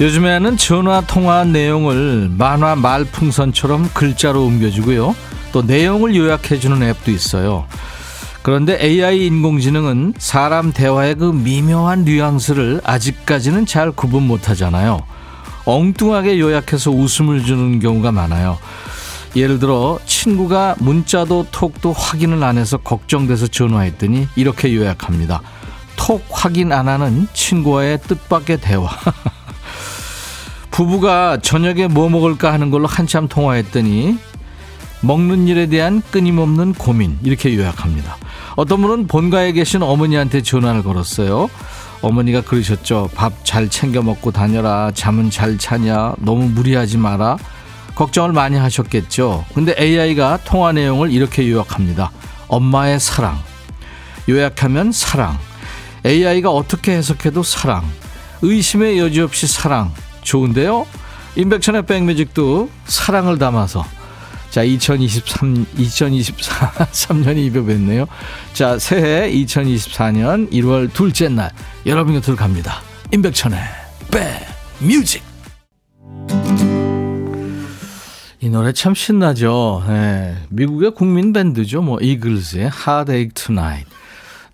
[0.00, 5.14] 요즘에는 전화 통화 내용을 만화 말풍선처럼 글자로 옮겨주고요.
[5.52, 7.66] 또 내용을 요약해주는 앱도 있어요.
[8.42, 15.00] 그런데 AI 인공지능은 사람 대화의 그 미묘한 뉘앙스를 아직까지는 잘 구분 못하잖아요.
[15.64, 18.58] 엉뚱하게 요약해서 웃음을 주는 경우가 많아요.
[19.36, 25.40] 예를 들어 친구가 문자도 톡도 확인을 안 해서 걱정돼서 전화했더니 이렇게 요약합니다.
[25.96, 28.88] 톡 확인 안 하는 친구와의 뜻밖의 대화.
[30.74, 34.18] 부부가 저녁에 뭐 먹을까 하는 걸로 한참 통화했더니
[35.02, 38.16] 먹는 일에 대한 끊임없는 고민 이렇게 요약합니다.
[38.56, 41.48] 어떤 분은 본가에 계신 어머니한테 전화를 걸었어요.
[42.02, 43.08] 어머니가 그러셨죠.
[43.14, 44.90] 밥 잘 챙겨 먹고 다녀라.
[44.92, 46.16] 잠은 잘 차냐.
[46.18, 47.38] 너무 무리하지 마라.
[47.94, 49.44] 걱정을 많이 하셨겠죠.
[49.54, 52.10] 근데 AI가 통화 내용을 이렇게 요약합니다.
[52.48, 53.38] 엄마의 사랑.
[54.28, 55.38] 요약하면 사랑.
[56.04, 57.84] AI가 어떻게 해석해도 사랑.
[58.42, 59.92] 의심의 여지 없이 사랑.
[60.24, 60.86] 좋은데요?
[61.36, 63.84] 임백천의 백뮤직도 사랑을 담아서
[64.50, 68.06] 자, 2023, 2024, 3년이 입어했네요.
[68.52, 71.50] 자, 새해 2024년 1월 둘째 날,
[71.86, 72.80] 여러분 곁으로 갑니다.
[73.12, 73.58] 임백천의
[74.80, 75.24] 백뮤직.
[78.38, 79.84] 이 노래 참 신나죠.
[79.88, 80.36] 네.
[80.50, 81.82] 미국의 국민 밴드죠.
[81.82, 83.90] 뭐, 이글스의 Heartache Tonight.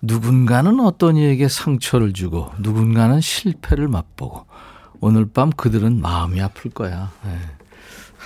[0.01, 4.45] 누군가는 어떤 이에게 상처를 주고, 누군가는 실패를 맛보고,
[5.01, 7.11] 오늘 밤 그들은 마음이 아플 거야.
[7.25, 7.31] 네.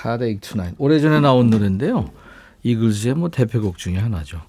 [0.03, 0.75] Heartache Tonight.
[0.77, 2.11] 오래전에 나온 노래인데요.
[2.63, 4.41] 이글스의 뭐 대표곡 중에 하나죠.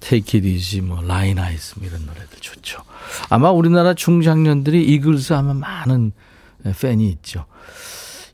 [0.00, 2.82] Take It Easy, 뭐 Line Eyes 뭐 이런 노래들 좋죠.
[3.28, 6.12] 아마 우리나라 중장년들이 이글스 하면 많은
[6.80, 7.44] 팬이 있죠.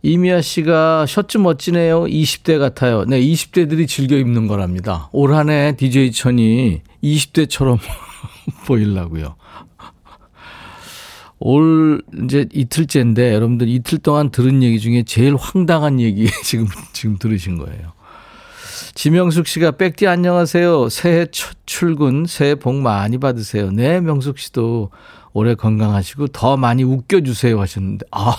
[0.02, 2.04] 이미아 씨가 셔츠 멋지네요.
[2.04, 3.04] 20대 같아요.
[3.04, 5.08] 네, 20대들이 즐겨 입는 거랍니다.
[5.12, 7.78] 올 한해 DJ 천이 20대처럼
[8.66, 9.36] 보이려고요.
[11.44, 17.58] 올 이제 이틀째인데 여러분들 이틀 동안 들은 얘기 중에 제일 황당한 얘기 지금 지금 들으신
[17.58, 17.92] 거예요.
[18.94, 20.88] 지명숙 씨가 백디 안녕하세요.
[20.88, 23.72] 새해 첫 출근 새해 복 많이 받으세요.
[23.72, 24.90] 네, 명숙 씨도
[25.32, 28.36] 올해 건강하시고 더 많이 웃겨 주세요 하셨는데 아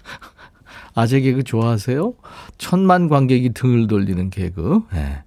[0.94, 2.12] 아재 개그 좋아하세요?
[2.58, 4.82] 천만 관객이 등을 돌리는 개그.
[4.92, 5.22] 네.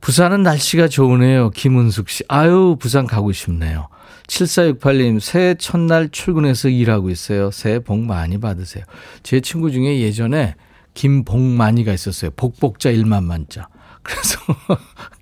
[0.00, 1.50] 부산은 날씨가 좋으네요.
[1.50, 2.24] 김은숙 씨.
[2.28, 3.88] 아유, 부산 가고 싶네요.
[4.28, 7.50] 7468님, 새해 첫날 출근해서 일하고 있어요.
[7.50, 8.84] 새해 복 많이 받으세요.
[9.22, 10.54] 제 친구 중에 예전에
[10.94, 12.30] 김복만이가 있었어요.
[12.36, 13.68] 복복자 1만 만자.
[14.02, 14.38] 그래서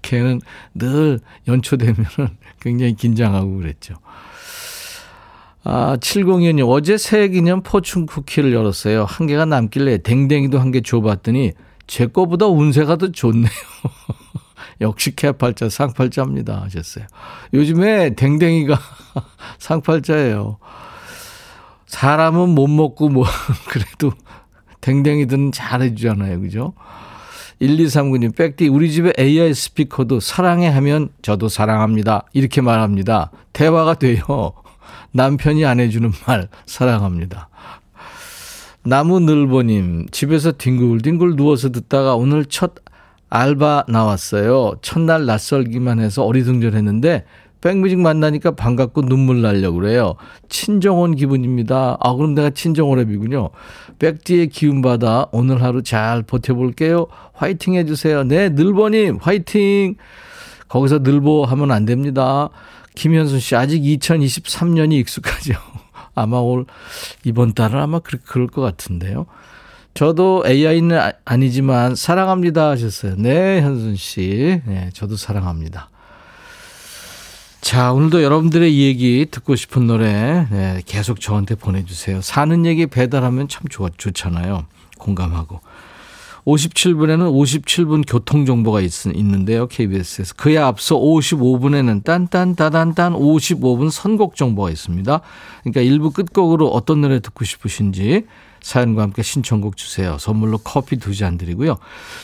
[0.02, 0.40] 걔는
[0.74, 3.94] 늘 연초되면은 굉장히 긴장하고 그랬죠.
[5.64, 9.04] 아, 702님, 어제 새해 기념 포춘 쿠키를 열었어요.
[9.04, 11.52] 한 개가 남길래 댕댕이도 한 개 줘봤더니
[11.86, 13.48] 제 거보다 운세가 더 좋네요.
[14.81, 17.06] 역시 개팔자 상팔자입니다 하셨어요.
[17.55, 18.78] 요즘에 댕댕이가
[19.59, 20.59] 상팔자예요.
[21.87, 23.27] 사람은 못 먹고 뭐
[23.69, 24.12] 그래도
[24.81, 26.41] 댕댕이들은 잘해주잖아요.
[26.41, 26.75] 그죠?
[27.61, 32.25] 1239님, 백디, 우리 집에 AI 스피커도 사랑해 하면 저도 사랑합니다.
[32.33, 33.31] 이렇게 말합니다.
[33.53, 34.25] 대화가 돼요.
[35.12, 37.49] 남편이 안 해주는 말, 사랑합니다.
[38.84, 42.75] 나무늘보님, 집에서 뒹굴뒹굴 누워서 듣다가 오늘 첫
[43.34, 44.75] 알바 나왔어요.
[44.82, 47.25] 첫날 낯설기만 해서 어리둥절했는데
[47.62, 50.16] 백뮤직 만나니까 반갑고 눈물 날려고 그래요.
[50.50, 51.97] 친정 온 기분입니다.
[51.98, 53.48] 아, 그럼 내가 친정 오래비군요.
[53.98, 57.06] 백디의 기운 받아 오늘 하루 잘 버텨볼게요.
[57.32, 58.25] 화이팅 해주세요.
[58.25, 59.94] 네, 늘보님, 화이팅!
[60.69, 62.50] 거기서 늘보 하면 안 됩니다.
[62.96, 65.55] 김현수 씨, 아직 2023년이 익숙하죠.
[66.14, 66.67] 아마 올,
[67.25, 69.25] 이번 달은 아마 그럴 것 같은데요.
[69.94, 73.15] 저도 AI는 아, 아니지만 사랑합니다 하셨어요.
[73.19, 74.61] 네, 현순 씨.
[74.67, 75.91] 네, 저도 사랑합니다.
[77.61, 82.21] 자, 오늘도 여러분들의 얘기 듣고 싶은 노래 네, 계속 저한테 보내주세요.
[82.21, 84.65] 사는 얘기 배달하면 참 좋, 좋잖아요.
[84.99, 85.61] 공감하고.
[86.44, 89.69] 57분에는 57분 교통정보가 있, 있는데요.
[89.69, 90.35] KBS에서.
[90.35, 95.21] 그에 앞서 55분에는 딴딴따단딴 55분 선곡 정보가 있습니다.
[95.62, 98.27] 그러니까 일부 끝곡으로 어떤 노래 듣고 싶으신지
[98.62, 100.17] 사연과 함께 신청곡 주세요.
[100.19, 101.76] 선물로 커피 두 잔 드리고요.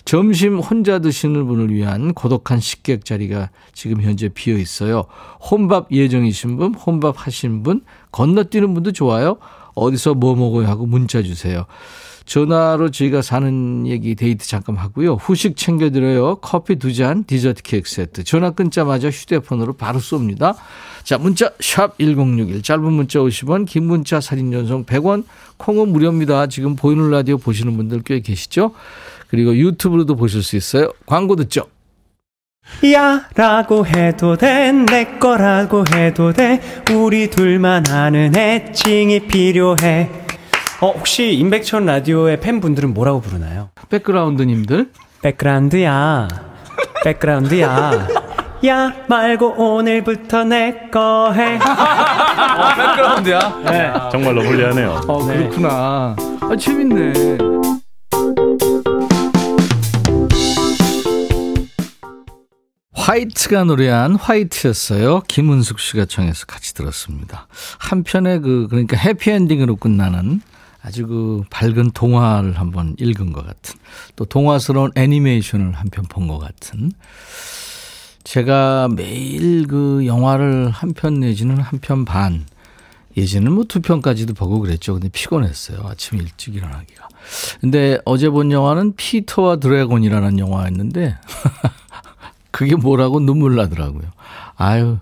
[0.05, 5.05] 점심 혼자 드시는 분을 위한 고독한 식객 자리가 지금 현재 비어 있어요.
[5.51, 7.83] 혼밥 예정이신 분, 혼밥 하신 분,
[8.13, 9.37] 건너뛰는 분도 좋아요.
[9.75, 11.67] 어디서 뭐 먹어요 하고 문자 주세요.
[12.29, 15.15] 전화로 저희가 사는 얘기 데이트 잠깐 하고요.
[15.15, 16.37] 후식 챙겨드려요.
[16.37, 18.23] 커피 두 잔, 디저트 케이크 세트.
[18.25, 20.55] 전화 끊자마자 휴대폰으로 바로 쏩니다.
[21.05, 22.63] 자, 문자 샵 1061.
[22.63, 25.25] 짧은 문자 50원, 긴 문자 사진 전송 100원.
[25.57, 26.49] 콩은 무료입니다.
[26.49, 28.73] 지금 보이는 라디오 보시는 분들 꽤 계시죠?
[29.29, 30.93] 그리고 유튜브로도 보실 수 있어요.
[31.07, 31.65] 광고 듣죠.
[32.93, 36.61] 야 라고 해도 돼 내 거라고 해도 돼
[36.93, 40.28] 우리 둘만 아는 애칭이 필요해
[40.81, 43.71] 어 혹시 임백천 라디오의 팬분들은 뭐라고 부르나요?
[43.89, 44.93] 백그라운드님들
[45.23, 46.29] 백그라운드야
[47.05, 48.09] 백그라운드야
[48.67, 51.57] 야 말고 오늘부터 내 거 해.
[51.57, 53.61] 어, 백그라운드야?
[53.71, 53.93] 네.
[54.11, 55.01] 정말로 불리하네요.
[55.07, 56.17] 어, 그렇구나.
[56.41, 57.39] 아, 재밌네.
[62.93, 65.23] 화이트가 노래한 화이트였어요.
[65.29, 67.47] 김은숙 씨가 청해서 같이 들었습니다.
[67.79, 70.41] 한편의 그, 그러니까 해피엔딩으로 끝나는
[70.83, 73.79] 아주 그 밝은 동화를 한번 읽은 것 같은
[74.17, 76.93] 또 동화스러운 애니메이션을 한 편 본 것 같은
[78.25, 82.45] 제가 매일 그 영화를 한 편 내지는 한 편 반
[83.17, 84.93] 예전에는 뭐 두 편까지도 보고 그랬죠.
[84.95, 85.81] 근데 피곤했어요.
[85.85, 87.09] 아침 일찍 일어나기가.
[87.61, 91.17] 근데 어제 본 영화는 피터와 드래곤이라는 영화였는데
[92.53, 94.05] 그게 뭐라고 눈물 나더라고요.
[94.57, 94.99] 아유.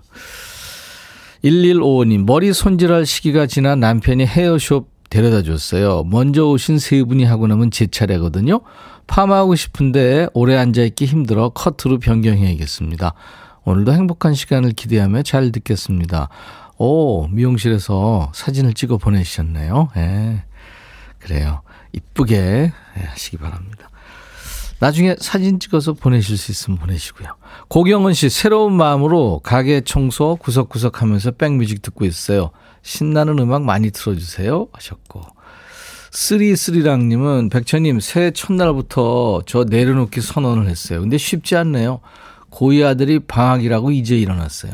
[1.43, 6.03] 1155님, 머리 손질할 시기가 지나 남편이 헤어숍 데려다 줬어요.
[6.03, 8.61] 먼저 오신 세 분이 하고 나면 제 차례거든요.
[9.07, 13.13] 파마하고 싶은데 오래 앉아있기 힘들어 커트로 변경해야겠습니다.
[13.63, 16.29] 오늘도 행복한 시간을 기대하며 잘 듣겠습니다.
[16.77, 19.89] 오, 미용실에서 사진을 찍어 보내주셨네요.
[19.97, 20.43] 예.
[21.19, 21.61] 그래요.
[21.93, 23.89] 이쁘게 하시기 바랍니다.
[24.79, 27.29] 나중에 사진 찍어서 보내실 수 있으면 보내시고요.
[27.67, 32.51] 고경은 씨, 새로운 마음으로 가게 청소 구석구석 하면서 백뮤직 듣고 있어요.
[32.83, 34.67] 신나는 음악 많이 틀어주세요.
[34.71, 35.21] 하셨고.
[36.11, 41.01] 쓰리쓰리랑님은 백천님 새해 첫날부터 저 내려놓기 선언을 했어요.
[41.01, 41.99] 근데 쉽지 않네요.
[42.49, 44.71] 고이 아들이 방학이라고 이제 일어났어요.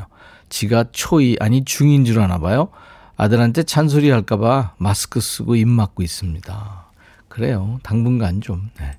[0.49, 2.69] 지가 초이 아니 중인 줄 아나 봐요.
[3.17, 6.85] 아들한테 잔소리 할까봐 마스크 쓰고 입 막고 있습니다.
[7.27, 7.79] 그래요.
[7.81, 8.69] 당분간 좀.
[8.79, 8.91] 네.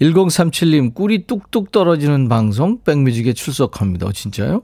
[0.00, 4.06] 1037님, 꿀이 뚝뚝 떨어지는 방송, 백뮤직에 출석합니다.
[4.06, 4.62] 어, 진짜요?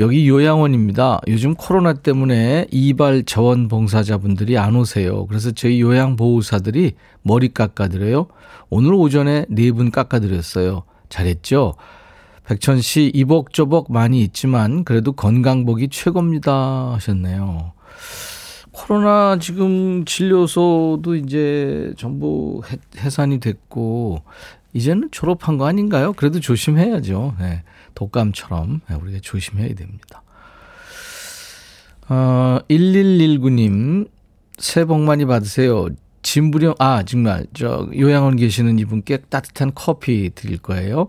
[0.00, 1.20] 여기 요양원입니다.
[1.28, 5.26] 요즘 코로나 때문에 이발 자원 봉사자분들이 안 오세요.
[5.26, 8.26] 그래서 저희 요양보호사들이 머리 깎아드려요.
[8.70, 10.82] 오늘 오전에 네 분 깎아드렸어요.
[11.08, 11.74] 잘했죠?
[12.44, 16.92] 백천 씨, 이복저복 많이 있지만 그래도 건강복이 최고입니다.
[16.94, 17.72] 하셨네요.
[18.72, 22.60] 코로나 지금 진료소도 이제 전부
[22.98, 24.22] 해산이 됐고,
[24.74, 26.12] 이제는 졸업한 거 아닌가요?
[26.12, 27.36] 그래도 조심해야죠.
[27.38, 27.62] 네.
[27.94, 30.22] 독감처럼 네, 우리가 조심해야 됩니다.
[32.08, 34.08] 어, 1119님,
[34.58, 35.88] 새해 복 많이 받으세요.
[36.22, 41.08] 진부령, 아, 정말, 저, 요양원 계시는 이분께 따뜻한 커피 드릴 거예요.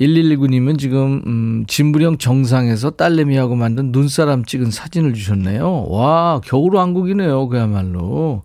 [0.00, 5.86] 1119님은 지금, 음, 진부령 정상에서 딸내미하고 만든 눈사람 찍은 사진을 주셨네요.
[5.88, 7.48] 와, 겨울 왕국이네요.
[7.48, 8.42] 그야말로.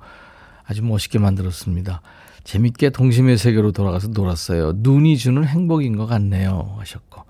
[0.66, 2.02] 아주 멋있게 만들었습니다.
[2.48, 4.72] 재밌게 동심의 세계로 돌아가서 놀았어요.
[4.78, 6.76] 눈이 주는 행복인 것 같네요.
[6.80, 7.24] 하셨고.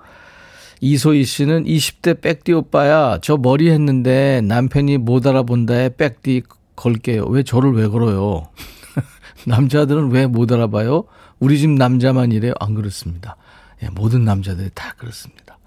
[0.80, 3.18] 이소희 씨는 20대 백띠 오빠야.
[3.24, 6.44] 저 머리 했는데 남편이 못 알아본다에 백띠
[6.76, 7.26] 걸게요.
[7.26, 8.50] 왜 저를 왜 걸어요?
[9.48, 11.06] 남자들은 왜 못 알아봐요?
[11.40, 12.54] 우리 집 남자만 이래요?
[12.60, 13.38] 안 그렇습니다.
[13.82, 15.58] 예, 모든 남자들이 다 그렇습니다.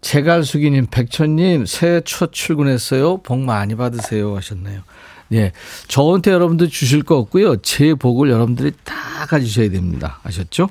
[0.00, 3.18] 제갈수기님, 백천님, 새해 첫 출근했어요.
[3.18, 4.34] 복 많이 받으세요.
[4.36, 4.80] 하셨네요.
[5.32, 5.52] 예.
[5.88, 7.56] 저한테 여러분들 주실 거 없고요.
[7.62, 10.20] 제 복을 여러분들이 다 가지셔야 됩니다.
[10.22, 10.68] 아셨죠?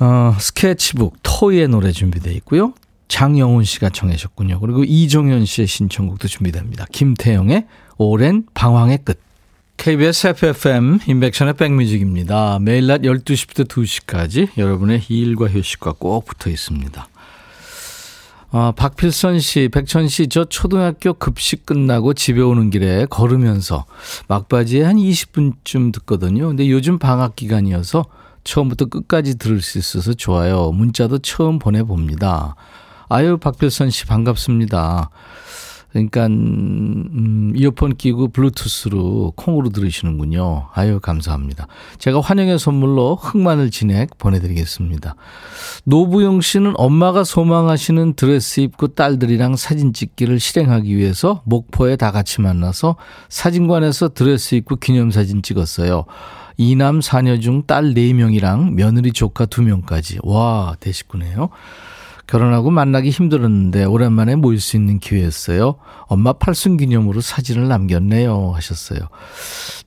[0.00, 2.72] 어, 스케치북, 토이의 노래 준비되어 있고요.
[3.08, 4.60] 장영훈 씨가 청하셨군요.
[4.60, 6.86] 그리고 이종현 씨의 신청곡도 준비됩니다.
[6.92, 9.20] 김태영의 오랜 방황의 끝.
[9.78, 12.58] KBS FFM 인백션의 백뮤직입니다.
[12.60, 17.08] 매일 낮 12시부터 2시까지 여러분의 일과 휴식과 꼭 붙어 있습니다.
[18.50, 23.84] 아, 박필선 씨, 백천 씨, 저 초등학교 급식 끝나고 집에 오는 길에 걸으면서
[24.28, 26.48] 막바지에 한 20분쯤 듣거든요.
[26.48, 28.06] 근데 요즘 방학 기간이어서
[28.44, 30.70] 처음부터 끝까지 들을 수 있어서 좋아요.
[30.72, 32.56] 문자도 처음 보내봅니다.
[33.10, 35.10] 아유, 박필선 씨 반갑습니다.
[35.90, 40.68] 그러니까 음, 이어폰 끼고 블루투스로 콩으로 들으시는군요.
[40.74, 41.66] 아유 감사합니다.
[41.98, 45.14] 제가 환영의 선물로 흑마늘 진액 보내드리겠습니다.
[45.84, 52.96] 노부영 씨는 엄마가 소망하시는 드레스 입고 딸들이랑 사진 찍기를 실행하기 위해서 목포에 다 같이 만나서
[53.30, 56.04] 사진관에서 드레스 입고 기념사진 찍었어요.
[56.60, 60.18] 이남 사녀 중 딸 4명이랑 며느리 조카 2명까지.
[60.24, 61.50] 와, 대식구네요.
[62.28, 65.76] 결혼하고 만나기 힘들었는데 오랜만에 모일 수 있는 기회였어요.
[66.02, 68.52] 엄마 팔순 기념으로 사진을 남겼네요.
[68.54, 69.00] 하셨어요.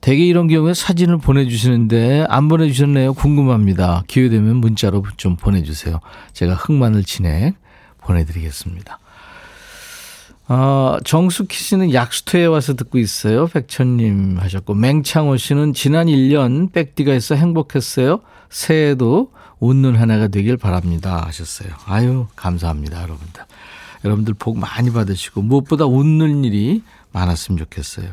[0.00, 3.14] 대개 이런 경우에 사진을 보내주시는데 안 보내주셨네요.
[3.14, 4.02] 궁금합니다.
[4.08, 6.00] 기회 되면 문자로 좀 보내주세요.
[6.32, 7.54] 제가 흑마늘 진액
[8.00, 8.98] 보내드리겠습니다.
[10.48, 13.46] 아, 정숙희 씨는 약수터에 와서 듣고 있어요.
[13.46, 18.20] 백천님 하셨고, 맹창호 씨는 지난 1년 백디가 있어 행복했어요.
[18.50, 19.30] 새해도
[19.62, 21.22] 웃는 한 해가 되길 바랍니다.
[21.24, 21.70] 하셨어요.
[21.86, 23.42] 아유, 감사합니다, 여러분들.
[24.04, 28.08] 여러분들 복 많이 받으시고, 무엇보다 웃는 일이 많았으면 좋겠어요.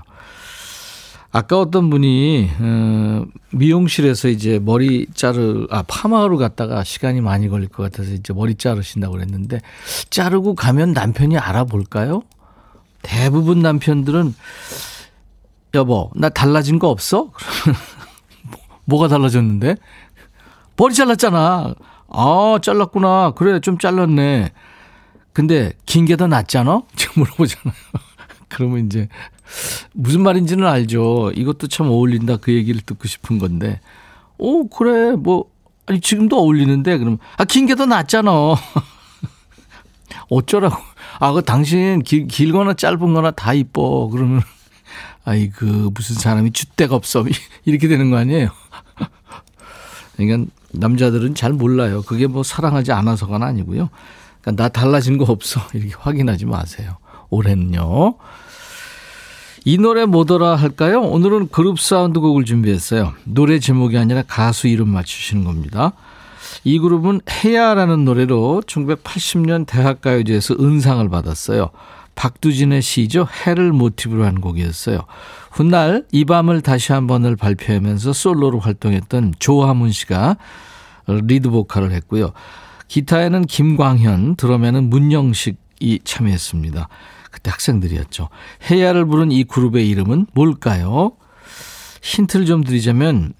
[1.31, 7.81] 아까 어떤 분이, 어, 미용실에서 이제 머리 자르, 아, 파마로 갔다가 시간이 많이 걸릴 것
[7.81, 9.59] 같아서 이제 머리 자르신다고 그랬는데,
[10.11, 12.21] 자르고 가면 남편이 알아볼까요?
[13.01, 14.35] 대부분 남편들은,
[15.73, 17.31] 여보, 나 달라진 거 없어?
[17.33, 17.81] 그러면,
[18.85, 19.77] 뭐가 달라졌는데?
[20.79, 21.75] 머리 잘랐잖아.
[22.07, 23.31] 아, 잘랐구나.
[23.35, 24.51] 그래, 좀 잘랐네.
[25.33, 26.81] 근데 긴 게 더 낫잖아?
[26.95, 27.73] 지금 물어보잖아요.
[28.47, 29.07] 그러면 이제
[29.93, 31.31] 무슨 말인지는 알죠.
[31.35, 33.79] 이것도 참 어울린다 그 얘기를 듣고 싶은 건데.
[34.37, 35.11] 오, 그래.
[35.15, 35.45] 뭐
[35.85, 38.31] 아니 지금도 어울리는데 그럼 아, 긴 게 더 낫잖아.
[40.29, 40.75] 어쩌라고.
[41.19, 44.07] 아, 그 당신 길, 길거나 짧은 거나 다 이뻐.
[44.09, 44.41] 그러면
[45.25, 47.25] 아이 그 무슨 사람이 줏대가 없어.
[47.65, 48.49] 이렇게 되는 거 아니에요.
[50.15, 52.03] 그러니까 남자들은 잘 몰라요.
[52.03, 53.89] 그게 뭐 사랑하지 않아서가 아니고요.
[54.41, 55.61] 그러니까 나 달라진 거 없어.
[55.73, 56.97] 이렇게 확인하지 마세요.
[57.29, 58.15] 올해는요.
[59.65, 61.01] 이 노래 뭐더라 할까요?
[61.01, 63.13] 오늘은 그룹 사운드 곡을 준비했어요.
[63.25, 65.93] 노래 제목이 아니라 가수 이름 맞추시는 겁니다.
[66.63, 71.69] 이 그룹은 해야라는 노래로 1980년 대학가요제에서 은상을 받았어요.
[72.19, 73.25] 박두진의 시죠.
[73.45, 74.99] 해를 모티브로 한 곡이었어요.
[75.51, 80.35] 훗날 이 밤을 다시 한 번을 발표하면서 솔로로 활동했던 조하문 씨가
[81.07, 82.33] 리드 보컬을 했고요.
[82.89, 86.89] 기타에는 김광현, 드럼에는 문영식이 참여했습니다.
[87.31, 88.27] 그때 학생들이었죠.
[88.69, 91.13] 해야를 부른 이 그룹의 이름은 뭘까요?
[92.01, 93.31] 힌트를 좀 드리자면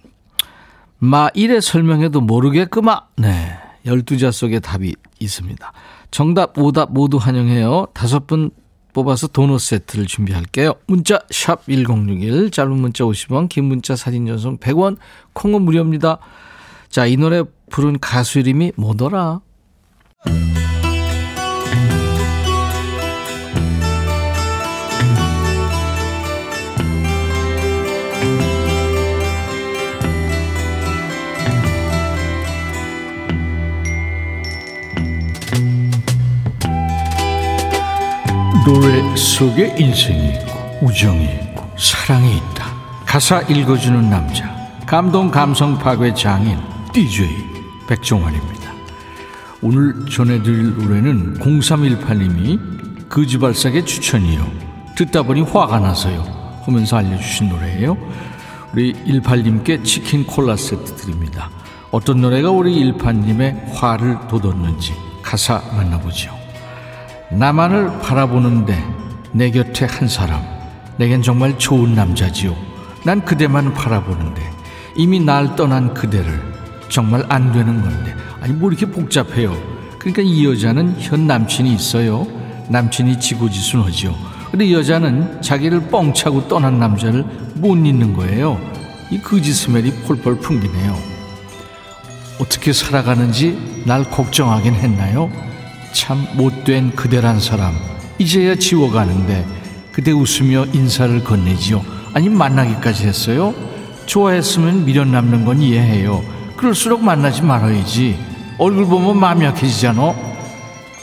[1.00, 3.02] 마 1에 설명해도 모르겠구마.
[3.18, 3.58] 네.
[3.86, 5.74] 12자 속에 답이 있습니다.
[6.12, 7.88] 정답, 오답 모두 환영해요.
[7.94, 8.52] 다섯 분
[8.93, 10.74] 뽑아서 도넛 세트를 준비할게요.
[10.88, 14.98] 문자 샵 1061, 짧은 문자 50원, 긴 문자 사진 전송 100원,
[15.34, 16.19] 콩은 무료입니다.
[16.89, 19.41] 자, 이 노래 부른 가수 이름이 뭐더라?
[38.66, 42.74] 노래 속에 인생이 있고 우정이 있고 사랑이 있다.
[43.06, 44.54] 가사 읽어주는 남자
[44.86, 46.60] 감동 감성 파괴 장인
[46.92, 47.28] DJ
[47.88, 48.72] 백종환입니다.
[49.62, 54.46] 오늘 전해드릴 노래는 0318님이 거지발삭의 추천이요.
[54.96, 56.62] 듣다 보니 화가 나서요.
[56.66, 57.98] 하면서 알려주신 노래예요.
[58.74, 61.50] 우리 18님께 치킨 콜라 세트 드립니다.
[61.92, 66.38] 어떤 노래가 우리 18님의 화를 돋웠는지 가사 만나보죠.
[67.32, 68.84] 나만을 바라보는데
[69.32, 70.42] 내 곁에 한 사람
[70.98, 72.56] 내겐 정말 좋은 남자지요.
[73.06, 74.42] 난 그대만 바라보는데
[74.96, 76.42] 이미 날 떠난 그대를
[76.90, 78.16] 정말 안 되는 건데.
[78.42, 79.56] 아니 뭐 이렇게 복잡해요.
[80.00, 82.28] 그러니까 이 여자는 현 남친이 있어요.
[82.70, 84.16] 남친이 지고지순하죠
[84.52, 87.24] 근데 여자는 자기를 뻥차고 떠난 남자를
[87.56, 88.60] 못 잊는 거예요.
[89.12, 90.98] 이 거짓 스멜이 폴폴 풍기네요.
[92.40, 95.49] 어떻게 살아가는지 날 걱정하긴 했나요?
[96.00, 97.75] 참 못된 그대란 사람.
[98.20, 99.46] 이제야 지워가는데
[99.91, 101.84] 그대 웃으며 인사를 건네지요.
[102.13, 103.53] 아니 만나기까지 했어요?
[104.06, 106.24] 좋아했으면 미련 남는 건 이해해요.
[106.56, 108.18] 그럴수록 만나지 말아야지.
[108.58, 110.15] 얼굴 보면 마음 약해지잖아.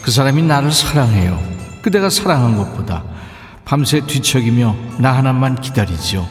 [0.00, 1.38] 그 사람이 나를 사랑해요.
[1.82, 3.04] 그대가 사랑한 것보다
[3.66, 6.26] 밤새 뒤척이며 나 하나만 기다리지요.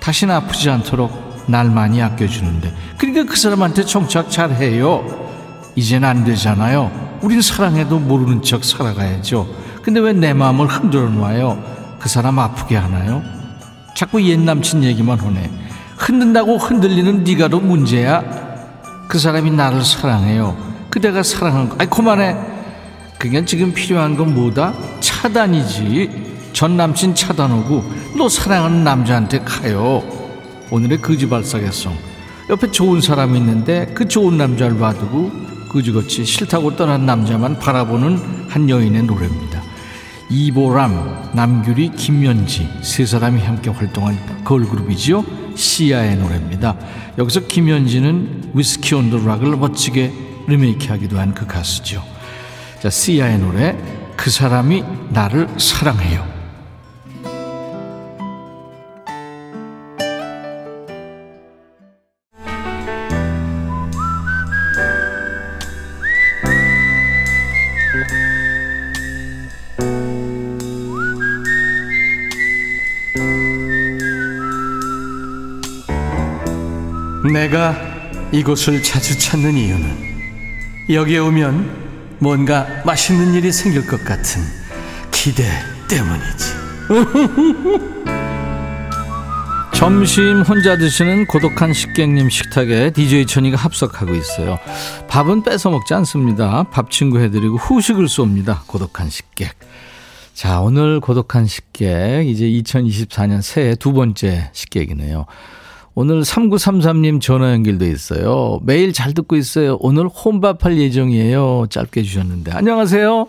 [0.00, 2.70] 다시는 아프지 않도록 날 많이 아껴주는데.
[2.98, 5.06] 그러니까 그 사람한테 정착 잘해요.
[5.74, 9.46] 이젠 안 되잖아요 우린 사랑해도 모르는 척 살아가야죠.
[9.82, 11.62] 근데 왜 내 마음을 흔들어 놔요?
[11.98, 13.22] 그 사람 아프게 하나요?
[13.94, 15.50] 자꾸 옛 남친 얘기만 하네.
[15.98, 18.22] 흔든다고 흔들리는 네가 더 문제야.
[19.08, 20.56] 그 사람이 나를 사랑해요.
[20.88, 21.76] 그대가 사랑한 거.
[21.78, 22.36] 아이 그만해.
[23.18, 24.72] 그게 지금 필요한 건 뭐다?
[25.00, 26.30] 차단이지.
[26.52, 27.84] 전 남친 차단하고
[28.16, 30.02] 너 사랑하는 남자한테 가요.
[30.70, 31.96] 오늘의 거지발사계송.
[32.48, 35.30] 옆에 좋은 사람이 있는데 그 좋은 남자를 봐두고
[35.70, 39.62] 그지같이 싫다고 떠난 남자만 바라보는 한 여인의 노래입니다.
[40.28, 45.24] 이보람, 남규리, 김연지 세 사람이 함께 활동한 걸그룹이지요.
[45.54, 46.76] 시아의 노래입니다.
[47.18, 50.12] 여기서 김연지는 위스키 온 더 락을 멋지게
[50.48, 52.02] 리메이크하기도 한 그 가수죠.
[52.82, 53.76] 자, 시아의 노래
[54.16, 56.39] 그 사람이 나를 사랑해요.
[77.50, 77.74] 내가
[78.30, 84.40] 이곳을 자주 찾는 이유는 여기에 오면 뭔가 맛있는 일이 생길 것 같은
[85.10, 85.42] 기대
[85.88, 86.44] 때문이지.
[89.74, 94.60] 점심 혼자 드시는 고독한 식객님 식탁에 DJ 천이가 합석하고 있어요.
[95.08, 96.64] 밥은 뺏어 먹지 않습니다.
[96.70, 98.64] 밥 친구 해드리고 후식을 쏩니다.
[98.66, 99.56] 고독한 식객.
[100.34, 102.28] 자, 오늘 고독한 식객.
[102.28, 105.26] 이제 2024년 새해 두 번째 식객이네요.
[105.94, 108.60] 오늘 3933님 전화 연결돼 있어요.
[108.64, 109.76] 매일 잘 듣고 있어요.
[109.80, 111.66] 오늘 혼밥할 예정이에요.
[111.68, 112.52] 짧게 주셨는데.
[112.52, 113.26] 안녕하세요.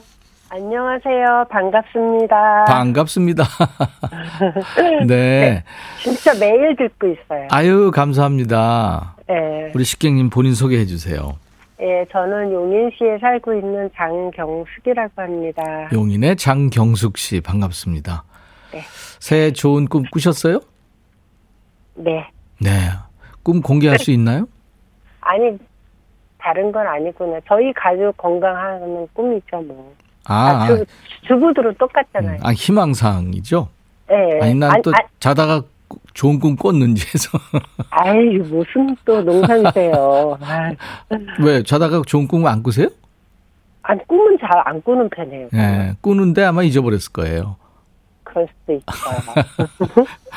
[0.50, 1.46] 안녕하세요.
[1.50, 2.66] 반갑습니다.
[2.66, 3.44] 반갑습니다.
[5.08, 5.16] 네.
[5.16, 5.64] 네.
[6.02, 7.48] 진짜 매일 듣고 있어요.
[7.50, 9.16] 아유, 감사합니다.
[9.28, 9.72] 네.
[9.74, 11.38] 우리 식객님 본인 소개해 주세요.
[11.82, 15.64] 예, 저는 용인시에 살고 있는 장경숙이라고 합니다.
[15.92, 18.24] 용인의 장경숙 씨, 반갑습니다.
[18.74, 18.82] 네.
[19.20, 20.60] 새해 좋은 꿈 꾸셨어요?
[21.96, 22.28] 네.
[22.62, 22.70] 네.
[23.44, 24.48] 꿈 공개할 수 있나요?
[25.22, 25.58] 아니,
[26.38, 27.40] 다른 건 아니구나.
[27.48, 29.94] 저희 가족 건강하는 꿈이죠, 뭐.
[30.26, 30.86] 아, 아 주,
[31.28, 32.36] 주부들은 똑같잖아요.
[32.38, 33.68] 음, 아, 희망사항이죠?
[34.10, 34.40] 네.
[34.42, 35.64] 아니, 난또 자다가
[36.14, 37.38] 좋은 꿈 꿨는지 해서.
[37.90, 40.38] 아이, 무슨 또 농담이세요.
[41.44, 42.88] 왜, 자다가 좋은 꿈을 안 꾸세요?
[43.84, 45.50] 안, 꿈은 잘 안 꾸는 편이에요.
[45.52, 47.56] 네, 꾸는데 아마 잊어버렸을 거예요.
[48.24, 49.46] 그럴 수도 있어요.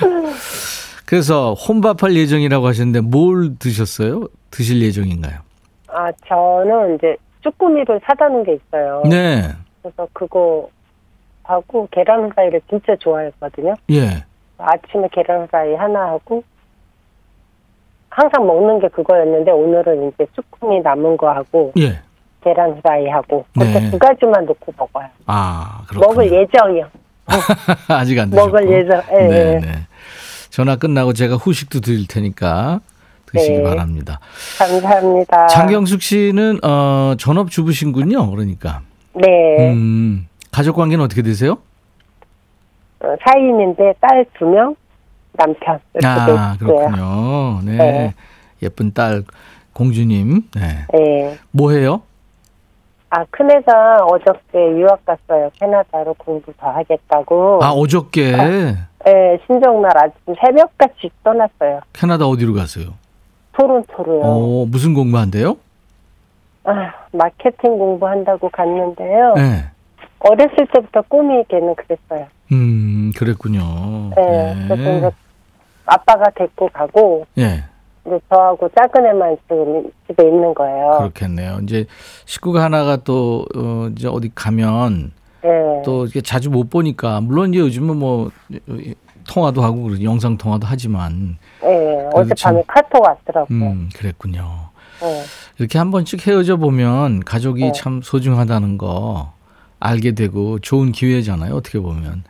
[1.07, 4.29] 그래서 혼밥할 예정이라고 하셨는데 뭘 드셨어요?
[4.51, 5.41] 드실 예정인가요?
[5.89, 9.03] 아, 저는 이제 쭈꾸미를 사다 놓은 게 있어요.
[9.09, 9.43] 네.
[9.83, 10.69] 그래서 그거
[11.43, 13.75] 하고 계란 후라이를 진짜 좋아했거든요.
[13.91, 14.25] 예.
[14.59, 16.43] 아침에 계란 후라이 하나 하고
[18.09, 22.01] 항상 먹는 게 그거였는데 오늘은 이제 쭈꾸미 남은 거 하고 예.
[22.43, 23.91] 계란 후라이 하고 그렇게 네.
[23.91, 25.07] 두 가지만 놓고 먹어요.
[25.27, 26.09] 아, 그렇군요.
[26.09, 26.87] 먹을 예정이요.
[27.89, 28.47] 아직 안 드셨고.
[28.51, 29.03] 먹을 예정.
[29.13, 29.29] 예.
[29.29, 29.73] 네, 네.
[30.55, 32.79] 전화 끝나고 제가 후식도 드릴 테니까
[33.27, 33.63] 드시기 네.
[33.65, 34.21] 바랍니다.
[34.57, 35.49] 감사합니다.
[35.49, 38.31] 장경숙 씨는 어, 전업 주부신군요.
[38.31, 38.83] 그러니까.
[39.15, 39.73] 네.
[39.73, 41.59] 음, 가족 관계는 어떻게 되세요?
[43.01, 44.77] 어, 사인인데 딸 두 명,
[45.33, 46.57] 남편 아.
[46.57, 47.61] 그렇군요.
[47.65, 47.77] 네.
[47.77, 48.15] 네.
[48.63, 49.25] 예쁜 딸
[49.73, 50.43] 공주님.
[50.55, 50.87] 네.
[50.93, 51.39] 네.
[51.51, 52.03] 뭐 해요?
[53.17, 55.49] 아, 큰 애가 어저께 유학 갔어요.
[55.61, 57.61] 캐나다로 공부 더 하겠다고.
[57.63, 58.33] 아, 어저께
[59.05, 61.81] 네, 신정날 아침 새벽같이 떠났어요.
[61.93, 62.95] 캐나다 어디로 가세요?
[63.53, 64.21] 토론토로요.
[64.25, 65.57] 어, 무슨 공부한대요?
[66.65, 69.35] 아, 마케팅 공부한다고 갔는데요.
[69.37, 69.65] 네.
[70.19, 72.27] 어렸을 때부터 꿈이 걔는 그랬어요.
[72.51, 74.11] 음, 그랬군요.
[74.17, 74.67] 네.
[74.67, 75.11] 그래서 이제
[75.87, 77.63] 아빠가 데리고 가고, 예.
[78.07, 80.99] 이제 저하고 작은 애만 지금 집에 있는 거예요.
[80.99, 81.59] 그렇겠네요.
[81.63, 81.87] 이제
[82.27, 85.13] 식구가 하나가 또, 어, 이제 어디 가면
[85.43, 85.51] 네.
[85.85, 88.31] 또 이렇게 자주 못 보니까, 물론 이제 요즘은 뭐,
[89.27, 90.03] 통화도 하고.
[90.03, 92.09] 영상 통화도 하지만, 네.
[92.13, 93.59] 어젯밤에 카톡 왔더라고요.
[93.59, 94.43] 음, 그랬군요.
[95.01, 95.23] 네.
[95.59, 97.73] 이렇게 한 번씩 헤어져 보면 가족이 네.
[97.73, 99.33] 참 소중하다는 거
[99.81, 101.55] 알게 되고 좋은 기회잖아요.
[101.55, 102.25] 어떻게 보면.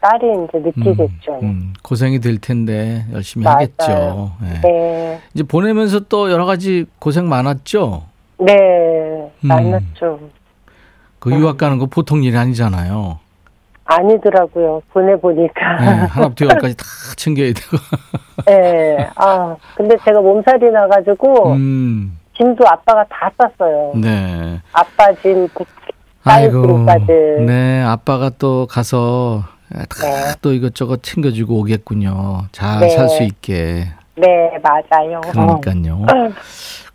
[0.00, 1.40] 딸이 이제 느끼겠죠.
[1.42, 3.56] 음, 고생이 될 텐데 열심히 맞아요.
[3.56, 4.32] 하겠죠.
[4.44, 4.60] 예.
[4.60, 5.20] 네.
[5.34, 8.04] 이제 보내면서 또 여러 가지 고생 많았죠.
[8.38, 8.52] 네.
[8.54, 9.48] 음.
[9.48, 10.20] 만났죠.
[11.18, 13.18] 그 유학 가는 거 보통 일이 아니잖아요.
[13.84, 14.82] 아니더라고요.
[14.92, 15.60] 보내보니까.
[15.80, 16.84] 예, 하나부터 열까지 다
[17.16, 17.76] 챙겨야 되고.
[18.46, 19.08] 네.
[19.16, 23.92] 아, 근데 제가 몸살이 나가지고, 음, 짐도 아빠가 다 쌌어요.
[23.96, 24.60] 네.
[24.72, 25.48] 아빠 짐,
[26.22, 27.06] 딸 아이고, 짐까지.
[27.46, 30.34] 네, 아빠가 또 가서 다 네.
[30.40, 32.46] 또 이것저것 챙겨주고 오겠군요.
[32.52, 32.90] 잘 네.
[32.90, 33.88] 살수 있게.
[34.16, 35.20] 네, 맞아요.
[35.30, 36.06] 그러니까요.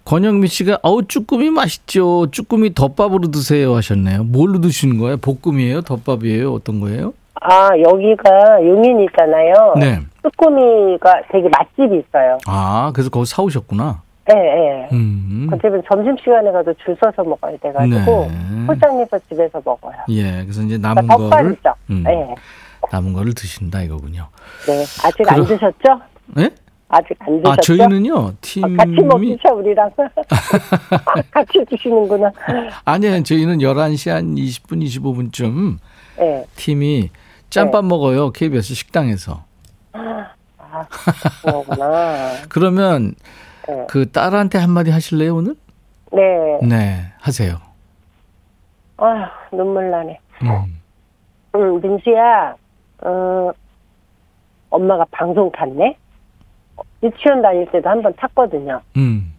[0.05, 2.29] 권영미 씨가 어우 쭈꾸미 맛있죠.
[2.31, 4.25] 쭈꾸미 덮밥으로 드세요 하셨네요.
[4.25, 5.17] 뭘로 드시는 거예요?
[5.17, 5.81] 볶음이에요?
[5.81, 6.51] 덮밥이에요?
[6.51, 7.13] 어떤 거예요?
[7.41, 9.73] 아, 여기가 용인이잖아요.
[9.79, 9.99] 네.
[10.23, 12.37] 쭈꾸미가 되게 맛집이 있어요.
[12.47, 14.01] 아 그래서 거기 사오셨구나.
[14.31, 14.89] 예, 예.
[14.93, 15.47] 음.
[15.49, 18.65] 그 집은 점심시간에 가도 줄 서서 먹어야 돼가지고, 네.
[18.67, 19.95] 포장해서 집에서 먹어요.
[20.09, 20.43] 예.
[20.43, 21.57] 그래서 이제 남은 그러니까 거를.
[21.89, 22.33] 음, 네.
[22.91, 24.27] 남은 거를 드신다 이거군요.
[24.67, 24.81] 네.
[25.03, 26.01] 아직 안 그럼- 드셨죠?
[26.27, 26.49] 네?
[26.89, 27.49] 아직 안 드셨죠?
[27.51, 29.89] 아 저희는요 아, 팀이 같이 먹기죠, 우리랑.
[29.97, 30.05] 아,
[31.31, 32.31] 같이 드시는구나.
[32.85, 34.83] 아니요 저희는 11시 한 20분
[35.31, 35.77] 25분쯤
[36.19, 36.45] 네.
[36.55, 37.09] 팀이
[37.49, 39.43] 짬밥 먹어요 KBS 식당에서.
[39.93, 40.31] 아.
[42.49, 43.13] 그러면
[43.67, 43.85] 네.
[43.89, 45.55] 그 딸한테 한마디 하실래요 오늘?
[46.11, 46.21] 네.
[46.63, 47.57] 네 하세요.
[48.97, 50.19] 아 눈물 나네.
[50.43, 50.79] 음.
[51.55, 52.55] 응, 민수야,
[53.05, 53.51] 어,
[54.69, 55.97] 엄마가 방송 탔네?
[57.03, 58.81] 유치원 다닐 때도 한 번 탔거든요.
[58.97, 59.33] 음.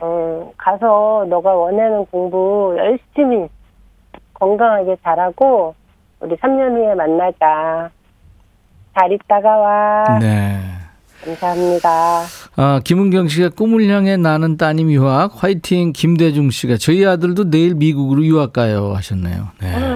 [0.00, 3.46] 어, 가서 너가 원하는 공부 열심히
[4.34, 5.74] 건강하게 잘하고,
[6.20, 7.90] 우리 3년 후에 만나자.
[8.98, 10.18] 잘 있다가 와.
[10.20, 10.58] 네.
[11.24, 11.88] 감사합니다.
[12.56, 18.24] 아, 김은경 씨가 꿈을 향해 나는 따님 유학 화이팅 김대중 씨가 저희 아들도 내일 미국으로
[18.24, 19.48] 유학 가요 하셨네요.
[19.60, 19.91] 네.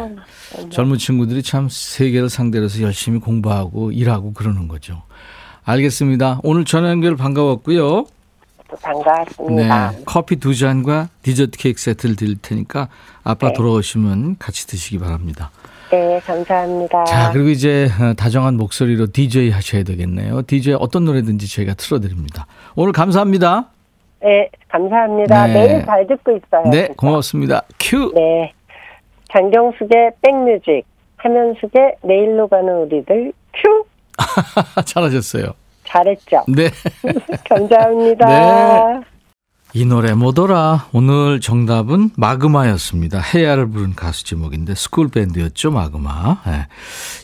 [0.59, 5.03] 음, 젊은 친구들이 참 세계를 상대로 해서 열심히 공부하고 일하고 그러는 거죠.
[5.64, 6.40] 알겠습니다.
[6.42, 8.05] 오늘 전화 연결 반가웠고요.
[8.69, 9.90] 또 반갑습니다.
[9.92, 10.03] 네.
[10.07, 12.88] 커피 두 잔과 디저트 케이크 세트를 드릴 테니까
[13.23, 13.53] 아빠 네.
[13.55, 15.51] 돌아오시면 같이 드시기 바랍니다.
[15.90, 17.05] 네, 감사합니다.
[17.05, 20.42] 자, 그리고 이제 어, 다정한 목소리로 DJ 하셔야 되겠네요.
[20.42, 22.47] DJ 어떤 노래든지 저희가 틀어드립니다.
[22.75, 23.66] 오늘 감사합니다.
[24.21, 25.47] 네, 감사합니다.
[25.47, 25.53] 네.
[25.53, 26.62] 매일 잘 듣고 있어요.
[26.71, 26.95] 네, 진짜.
[26.97, 27.62] 고맙습니다.
[27.79, 28.12] 큐!
[28.14, 28.53] 네.
[29.33, 30.85] 장경숙의 백뮤직,
[31.17, 33.85] 하면숙의 내일로 가는 우리들, 큐!
[34.85, 35.55] 잘하셨어요.
[35.85, 36.45] 잘했죠?
[36.49, 36.69] 네.
[37.49, 38.27] 감사합니다.
[38.27, 39.15] 네.
[39.77, 40.89] 이 노래 뭐더라?
[40.93, 43.21] 오늘 정답은 마그마였습니다.
[43.21, 46.41] 해야를 부른 가수 제목인데 스쿨 밴드였죠, 마그마.
[46.47, 46.67] 네.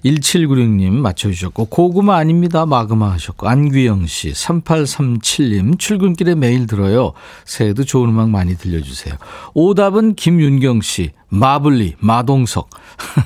[0.04, 2.66] 1796님 맞춰주셨고 고구마 아닙니다.
[2.66, 7.14] 마그마 하셨고 안규영 씨 3837님 출근길에 매일 들어요.
[7.46, 9.14] 새해도 좋은 음악 많이 들려주세요.
[9.54, 12.68] 오답은 김윤경 씨 마블리 마동석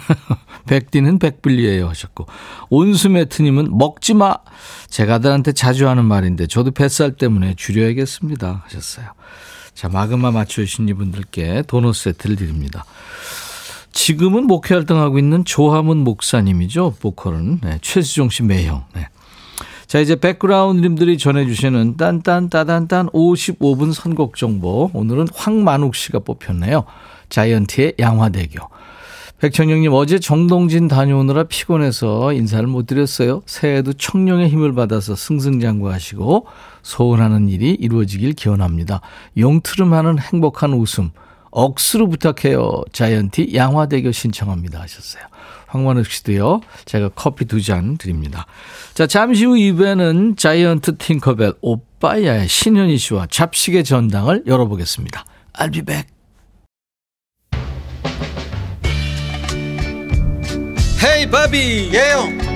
[0.69, 2.27] 백디는 백블리예요 하셨고
[2.71, 4.37] 온수매트님은 먹지 마.
[4.89, 9.16] 제가 아들한테 자주 하는 말인데 저도 뱃살 때문에 줄여야겠습니다 하셨어요.
[9.75, 12.85] 자 마그마 맞춰주신 이분들께 도넛 세트를 드립니다.
[13.93, 16.97] 지금은 목회 활동하고 있는 조하문 목사님이죠.
[17.01, 18.85] 보컬은 네, 최수종 씨 매형.
[18.95, 19.09] 네.
[19.87, 26.85] 자 이제 백그라운드님들이 전해주시는 딴딴따단딴 55분 선곡 정보 오늘은 황만욱 씨가 뽑혔네요.
[27.29, 28.69] 자이언티의 양화대교.
[29.39, 33.43] 백천영님 어제 정동진 다녀오느라 피곤해서 인사를 못 드렸어요.
[33.45, 36.47] 새해에도 청룡의 힘을 받아서 승승장구하시고
[36.87, 39.01] 소원하는 일이 이루어지길 기원합니다.
[39.37, 41.11] 용트름하는 행복한 웃음
[41.51, 42.83] 억수로 부탁해요.
[42.93, 45.25] 자이언티 양화대교 신청합니다 하셨어요.
[45.67, 46.61] 황만욱 씨도요.
[46.85, 48.47] 제가 커피 두 잔 드립니다.
[48.95, 55.25] 자 잠시 후 2부에는 자이언트 팅커벨 오빠야의 신현희 씨와 잡식의 전당을 열어보겠습니다.
[55.55, 56.07] I'll be back.
[61.03, 62.46] 헤이 바비 예영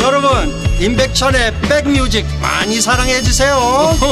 [0.00, 0.30] 여러분
[0.80, 3.56] 임백천의 백뮤직 많이 사랑해 주세요.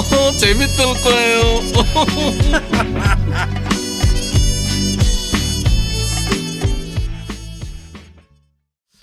[0.38, 1.60] 재밌을 거예요.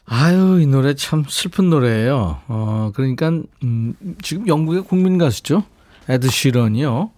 [0.05, 2.41] 아유 이 노래 참 슬픈 노래예요.
[2.47, 3.29] 어 그러니까
[3.63, 5.63] 음, 지금 영국의 국민 가수죠?
[6.09, 7.11] 에드 시런이요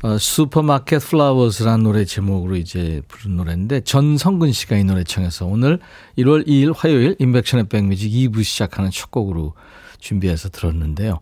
[0.00, 5.80] 어, Supermarket Flowers라는 노래 제목으로 이제 부른 노래인데 전성근 씨가 이 노래 청해서 오늘
[6.16, 9.54] 1월 2일 화요일 임백천의 백뮤직 2부 시작하는 첫 곡으로
[9.98, 11.18] 준비해서 들었는데요.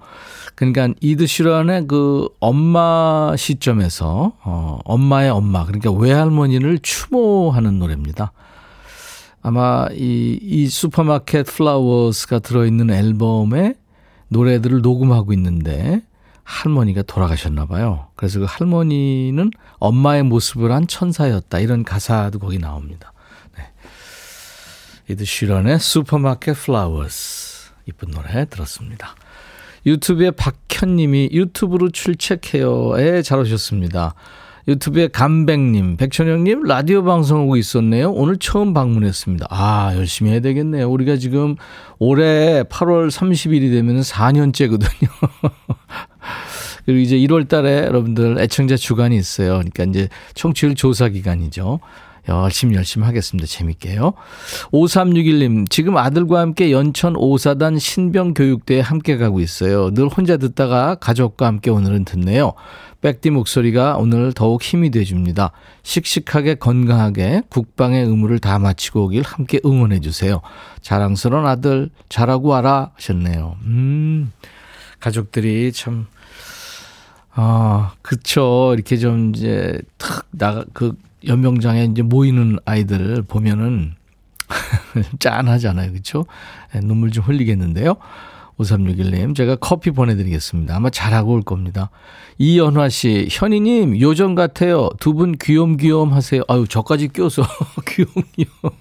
[0.54, 8.32] 그러니까 에드 시런의 그 엄마 시점에서 어, 엄마의 엄마 그러니까 외할머니를 추모하는 노래입니다.
[9.40, 13.74] 아마 이, 이 Supermarket Flowers가 들어있는 앨범에
[14.28, 16.02] 노래들을 녹음하고 있는데
[16.46, 18.06] 할머니가 돌아가셨나 봐요.
[18.14, 21.58] 그래서 그 할머니는 엄마의 모습을 한 천사였다.
[21.58, 23.12] 이런 가사도 거기 나옵니다.
[23.58, 23.64] 네.
[25.08, 29.16] 에드 시런의 Supermarket Flowers 이쁜 노래 들었습니다.
[29.84, 34.14] 유튜브에 박현님이 유튜브로 출첵해요에 잘 오셨습니다.
[34.68, 38.10] 유튜브에 감백님, 백천영님 라디오 방송하고 있었네요.
[38.10, 39.46] 오늘 처음 방문했습니다.
[39.48, 40.90] 아 열심히 해야 되겠네요.
[40.90, 41.54] 우리가 지금
[41.98, 45.08] 올해 8월 30일이 되면 4년째거든요.
[46.84, 49.54] 그리고 이제 1월 달에 여러분들 애청자 주간이 있어요.
[49.54, 51.80] 그러니까 이제 청취율 조사 기간이죠.
[52.28, 53.46] 열심히 열심히 하겠습니다.
[53.46, 54.14] 재밌게요.
[54.72, 59.90] 5361님, 지금 아들과 함께 연천 오사단 신병교육대에 함께 가고 있어요.
[59.92, 62.54] 늘 혼자 듣다가 가족과 함께 오늘은 듣네요.
[63.00, 65.52] 백디 목소리가 오늘 더욱 힘이 돼줍니다.
[65.82, 70.40] 씩씩하게 건강하게 국방의 의무를 다 마치고 오길 함께 응원해 주세요.
[70.80, 73.56] 자랑스러운 아들 잘하고 와라 하셨네요.
[73.64, 74.32] 음,
[74.98, 76.06] 가족들이 참
[77.38, 78.72] 아, 그쵸.
[78.74, 83.94] 이렇게 좀 이제 탁 나가 그 연병장에 이제 모이는 아이들 보면은
[85.18, 85.90] 짠하잖아요.
[85.92, 86.24] 그렇죠?
[86.82, 87.96] 눈물 좀 흘리겠는데요.
[88.58, 90.74] 5361님, 제가 커피 보내드리겠습니다.
[90.74, 91.90] 아마 잘하고 올 겁니다.
[92.38, 94.88] 이연화 씨, 현이님, 요정 같아요.
[94.98, 96.42] 두 분 귀염귀염 하세요.
[96.48, 97.42] 아유, 저까지 껴서
[97.86, 98.72] 귀염귀염.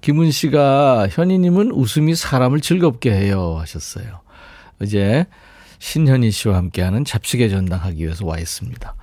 [0.00, 3.56] 김은 씨가, 현이님은 웃음이 사람을 즐겁게 해요.
[3.60, 4.20] 하셨어요.
[4.80, 5.26] 이제
[5.78, 8.94] 신현희 씨와 함께하는 잡식의 전당하기 위해서 와 있습니다.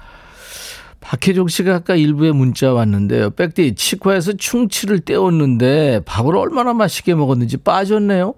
[0.99, 3.31] 박혜종 씨가 아까 일부에 문자 왔는데요.
[3.31, 8.33] 백디 치과에서 충치를 떼었는데 밥을 얼마나 맛있게 먹었는지 빠졌네요.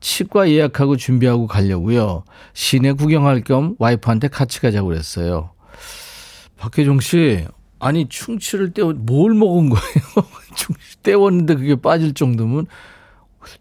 [0.00, 2.24] 치과 예약하고 준비하고 가려고요.
[2.52, 5.50] 시내 구경할 겸 와이프한테 같이 가자고 그랬어요.
[6.58, 7.46] 박혜종 씨,
[7.78, 10.28] 아니 충치를 떼어 뭘 먹은 거예요?
[10.54, 12.66] 충치 떼었는데 그게 빠질 정도면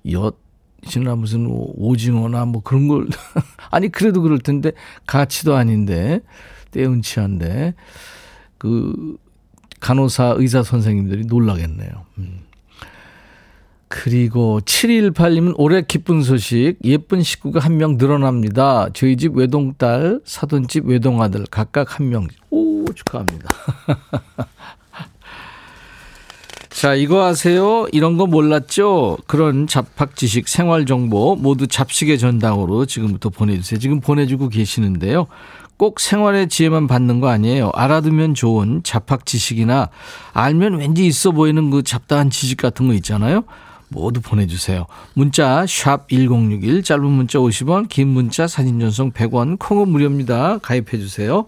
[0.06, 3.08] 엿이나 무슨 오징어나 뭐 그런 걸
[3.72, 4.72] 아니 그래도 그럴 텐데
[5.08, 6.22] 가치도 아닌데
[6.70, 7.74] 떼운 치한데
[8.62, 9.18] 그
[9.80, 11.90] 간호사 의사 선생님들이 놀라겠네요.
[12.20, 12.42] 음.
[13.88, 18.90] 그리고 718님은 올해 기쁜 소식 예쁜 식구가 한 명 늘어납니다.
[18.94, 22.28] 저희 집 외동딸 사돈집 외동아들 각각 한 명.
[22.52, 23.50] 오 축하합니다.
[26.70, 27.88] 자 이거 아세요?
[27.92, 29.18] 이런 거 몰랐죠?
[29.26, 33.80] 그런 잡학 지식 생활 정보 모두 잡식의 전당으로 지금부터 보내주세요.
[33.80, 35.26] 지금 보내주고 계시는데요.
[35.82, 37.72] 꼭 생활의 지혜만 받는 거 아니에요.
[37.74, 39.90] 알아두면 좋은 잡학 지식이나
[40.32, 43.46] 알면 왠지 있어 보이는 그 잡다한 지식 같은 거 있잖아요.
[43.88, 44.86] 모두 보내주세요.
[45.16, 50.60] 문자 1061, 짧은 문자 50원, 긴 문자 사진 전송 100원, 콩은 무료입니다.
[50.60, 51.48] 가입해 주세요.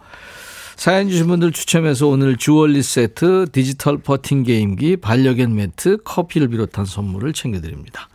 [0.77, 7.33] 사연 주신 분들 추첨해서 오늘 주얼리 세트, 디지털 버팅 게임기, 반려견 매트, 커피를 비롯한 선물을
[7.33, 8.09] 챙겨드립니다.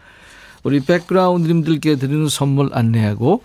[0.64, 3.40] 우리 백그라운드님들께 드리는 선물 안내하고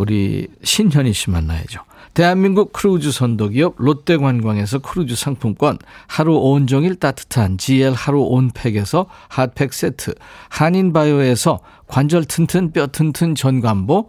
[0.00, 1.82] 우리 신현희 씨 만나야죠.
[2.14, 10.14] 대한민국 크루즈 선도기업 롯데관광에서 크루즈 상품권, 하루 온종일 따뜻한 GL 하루 온팩에서 핫팩 세트,
[10.48, 14.08] 한인바이오에서 관절 튼튼 뼈 튼튼 전관보,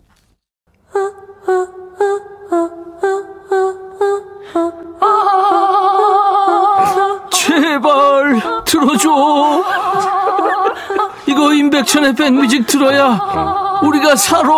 [11.91, 14.49] 임백천의 백뮤직 들어야 우리가 살아.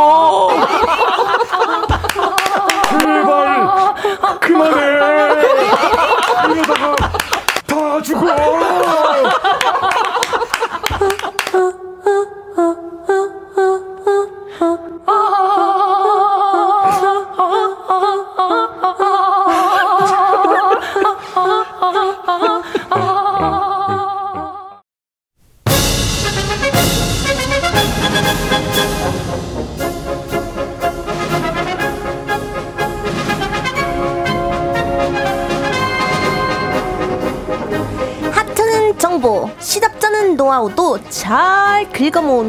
[2.89, 3.93] 제발
[4.39, 4.92] 그만해.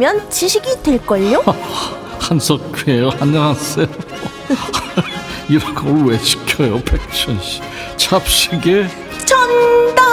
[0.05, 1.43] 모으면 지식이 될걸요?
[2.21, 3.11] 한석규예요.
[3.21, 3.87] 안녕하세요.
[5.49, 7.63] 이런 걸 왜 시켜요, 백천 씨?
[7.97, 8.87] 잡식에
[9.25, 10.05] 전당!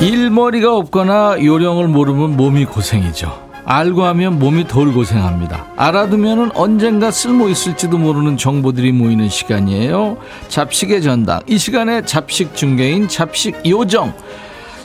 [0.00, 3.40] 일머리가 없거나 요령을 모르면 몸이 고생이죠.
[3.64, 5.66] 알고 하면 몸이 덜 고생합니다.
[5.76, 10.16] 알아두면 언젠가 쓸모 있을지도 모르는 정보들이 모이는 시간이에요.
[10.56, 11.40] 잡식의 전당.
[11.46, 14.14] 이 시간에 잡식 중개인 잡식 요정.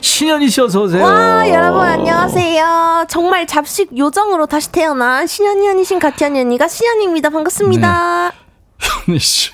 [0.00, 1.04] 신현이 씨 어서 오세요.
[1.04, 3.04] 와, 여러분 안녕하세요.
[3.10, 7.28] 정말 잡식 요정으로 다시 태어난 신현이 언니신 가티언니 언니가 신현입니다.
[7.28, 8.32] 반갑습니다.
[8.78, 9.50] 현희 씨.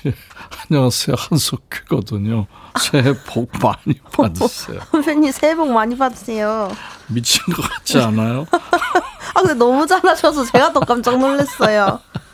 [0.69, 1.17] 안녕하세요.
[1.19, 2.47] 한석규거든요.
[2.79, 4.79] 새해 복 많이 받으세요.
[4.91, 6.71] 선배님 새해 복 많이 받으세요.
[7.07, 8.47] 미친 것 같지 않아요?
[9.35, 11.99] 아 근데 너무 잘하셔서 제가 더 깜짝 놀랐어요.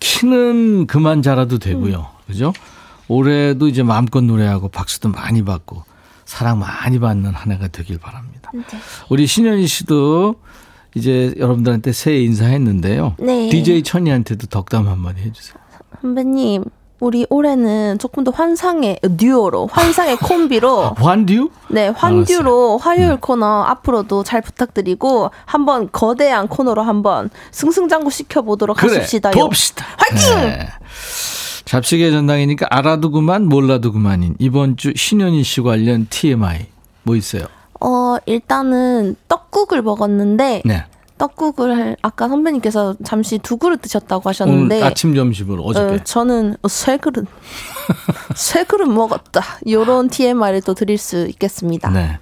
[0.00, 2.08] 키는 그만 자라도 되고요.
[2.26, 2.52] 그죠?
[3.08, 5.84] 올해도 이제 마음껏 노래하고 박수도 많이 받고
[6.24, 8.50] 사랑 많이 받는 한 해가 되길 바랍니다.
[8.54, 8.62] 네.
[9.08, 10.36] 우리 신현희 씨도
[10.94, 13.16] 이제 여러분들한테 새해 인사했는데요.
[13.18, 13.48] 네.
[13.48, 15.56] DJ 천이한테도 덕담 한마디 해주세요.
[16.00, 16.64] 선배님
[17.00, 21.48] 우리 올해는 조금 더 환상의 듀오로 환상의 콤비로 환듀?
[21.68, 29.32] 네 환듀로 화요일 코너 앞으로도 잘 부탁드리고 한번 거대한 코너로 한번 승승장구 시켜보도록 그래, 하십시다요.
[29.32, 29.86] 봅시다.
[29.96, 30.40] 화이팅!
[30.42, 30.68] 네.
[31.64, 36.66] 잡식의 전당이니까 알아도 그만 몰라도 그만인 이번 주 신현희 씨 관련 TMI
[37.04, 37.44] 뭐 있어요?
[37.80, 40.84] 어, 일단은 떡국을 먹었는데 네.
[41.20, 45.94] 떡국을 아까 선배님께서 잠시 두 그릇 드셨다고 하셨는데 아침 점심으로 어저께.
[45.94, 47.26] 어, 저는 세 그릇
[48.34, 49.42] 세 그릇 먹었다.
[49.68, 51.90] 요런 TMI를 또 드릴 수 있겠습니다.
[51.90, 52.18] 네.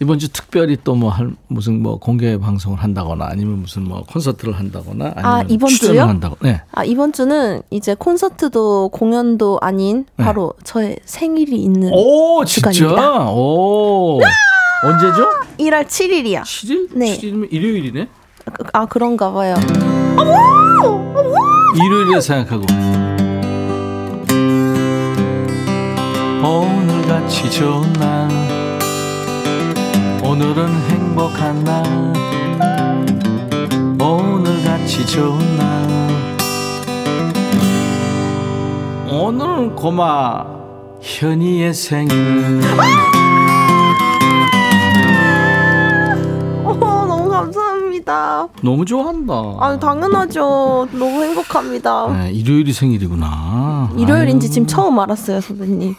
[0.00, 4.58] 이번 주 특별히 또 뭐 할 무슨 뭐 공개 방송을 한다거나 아니면 무슨 뭐 콘서트를
[4.58, 6.02] 한다거나 아니면 아, 이번 출연을 주요?
[6.02, 6.36] 한다고.
[6.40, 6.60] 네.
[6.72, 11.94] 아, 이번 주는 이제 콘서트도 공연도 아닌 바로 저의 생일이 있는 네.
[11.94, 12.72] 오, 진짜?
[12.72, 13.30] 주간입니다.
[13.30, 14.18] 오.
[14.84, 15.28] 언제죠?
[15.60, 16.40] 1월 7일이야.
[16.42, 16.88] 7일?
[16.96, 17.16] 네.
[17.16, 18.08] 7일이면 일요일이네.
[18.72, 19.54] 아, 그런가 봐요.
[21.74, 22.64] 일요일에 생각하고.
[26.42, 28.28] 오늘같이 좋은 날.
[30.22, 31.84] 오늘은 행복한 날.
[34.00, 35.82] 오늘같이 좋은 날.
[39.08, 40.44] 오늘은 고마.
[41.00, 42.60] 현이의 생일.
[46.64, 47.71] 어, 너무 감사
[48.02, 48.48] 합니다.
[48.62, 50.88] 너무 좋아한다 아, 당연하죠.
[50.92, 52.08] 너무 행복합니다.
[52.08, 55.94] 네, 일요일이 생일이구나 일요일인지 아유, 지금 처음 알았어요, 선배님.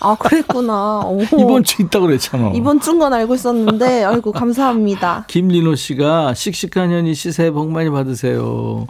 [0.00, 1.00] 아, 그랬구나.
[1.06, 1.22] 오.
[1.22, 5.24] 이번 주 있다 그랬잖아 이번 주인 건 알고 있었는데, 아이고, 감사합니다.
[5.28, 8.86] 김리노 씨가 씩씩한 현이 씨 새해 복 많이 받으세요.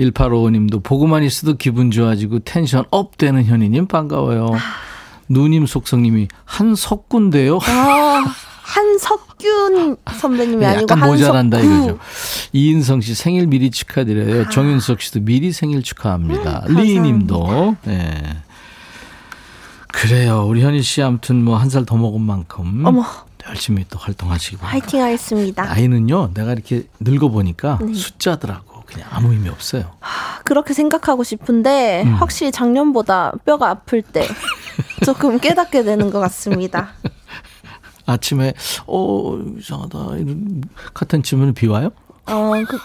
[0.00, 4.50] 1855님도 보고만 있어도 기분 좋아지고 tension up 되는 현이님 반가워요.
[5.28, 7.58] 누님 속성님이 한석구인데요.
[7.62, 8.24] 아,
[8.64, 11.60] 한석균 선배님이 아니고 네, 약간 모자란다.
[11.60, 11.98] 이거죠.
[12.52, 14.48] 이인성 씨 생일 미리 축하드려요.
[14.48, 16.64] 정윤석 씨도 미리 생일 축하합니다.
[16.70, 17.76] 음, 리님도.
[17.84, 18.22] 네.
[19.88, 20.46] 그래요.
[20.48, 23.04] 우리 현희 씨 아무튼 뭐 한 살 더 먹은 만큼 어머,
[23.48, 24.66] 열심히 또 바랍니다.
[24.66, 25.64] 화이팅 하겠습니다.
[25.66, 27.92] 나이는요, 내가 이렇게 늙어 보니까 네.
[27.94, 28.82] 숫자더라고.
[28.86, 29.92] 그냥 아무 의미 없어요.
[30.44, 32.14] 그렇게 생각하고 싶은데, 음.
[32.14, 34.26] 확실히 작년보다 뼈가 아플 때
[35.04, 36.92] 조금 깨닫게 되는 것 같습니다.
[38.06, 38.52] 아침에,
[38.86, 40.16] 어, 이상하다.
[40.18, 40.62] 이런
[40.92, 41.90] 같은 질문을 비와요?
[42.26, 42.78] 어, 그,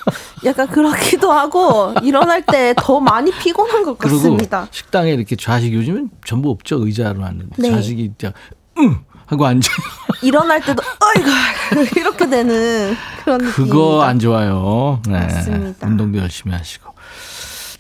[0.46, 4.68] 약간 그렇기도 하고, 일어날 때 더 많이 피곤한 것 같습니다.
[4.72, 6.86] 식당에 이렇게 좌식 요즘은 전부 없죠.
[6.86, 7.56] 의자로 앉는데.
[7.58, 7.70] 네.
[7.72, 8.34] 좌식이 그냥,
[8.80, 9.00] 응!
[9.26, 9.76] 하고 앉아요.
[10.24, 10.82] 일어날 때도,
[11.16, 12.00] 어이구!
[12.00, 13.56] 이렇게 되는 그런 느낌입니다.
[13.56, 15.02] 그거 안 좋아요.
[15.08, 15.14] 네.
[15.20, 15.88] 맞습니다.
[15.88, 16.90] 운동도 열심히 하시고.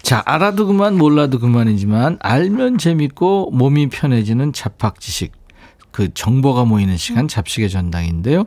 [0.01, 5.33] 자, 알아도 그만 몰라도 그만이지만 알면 재밌고 몸이 편해지는 잡학 지식.
[5.91, 8.45] 그 정보가 모이는 시간 잡식의 전당인데요.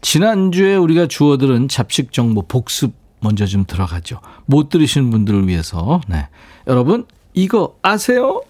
[0.00, 4.20] 지난주에 우리가 주워들은 잡식 정보 복습 먼저 좀 들어가죠.
[4.46, 6.00] 못 들으신 분들을 위해서.
[6.08, 6.28] 네.
[6.66, 8.40] 여러분, 이거 아세요?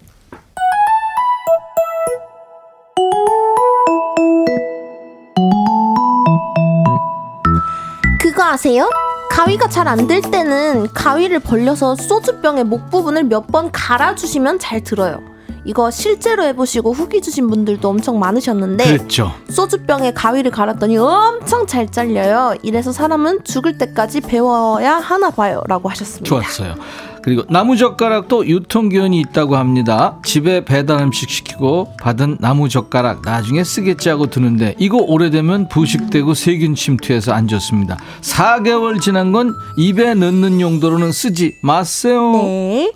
[8.19, 8.89] 그거 아세요?
[9.31, 15.19] 가위가 잘 안 될 때는 가위를 벌려서 소주병의 목 부분을 몇 번 갈아주시면 잘 들어요.
[15.63, 19.31] 이거 실제로 해보시고 후기 주신 분들도 엄청 많으셨는데 그랬죠.
[19.49, 22.55] 소주병에 가위를 갈았더니 엄청 잘 잘려요.
[22.63, 25.61] 이래서 사람은 죽을 때까지 배워야 하나 봐요.
[25.67, 26.27] 라고 하셨습니다.
[26.27, 26.75] 좋았어요.
[27.23, 30.17] 그리고 나무젓가락도 유통기한이 있다고 합니다.
[30.25, 37.33] 집에 배달 음식 시키고 받은 나무젓가락 나중에 쓰겠지 하고 드는데 이거 오래되면 부식되고 세균 침투해서
[37.33, 37.99] 안 좋습니다.
[38.21, 42.31] 4개월 지난 건 입에 넣는 용도로는 쓰지 마세요.
[42.31, 42.91] 네.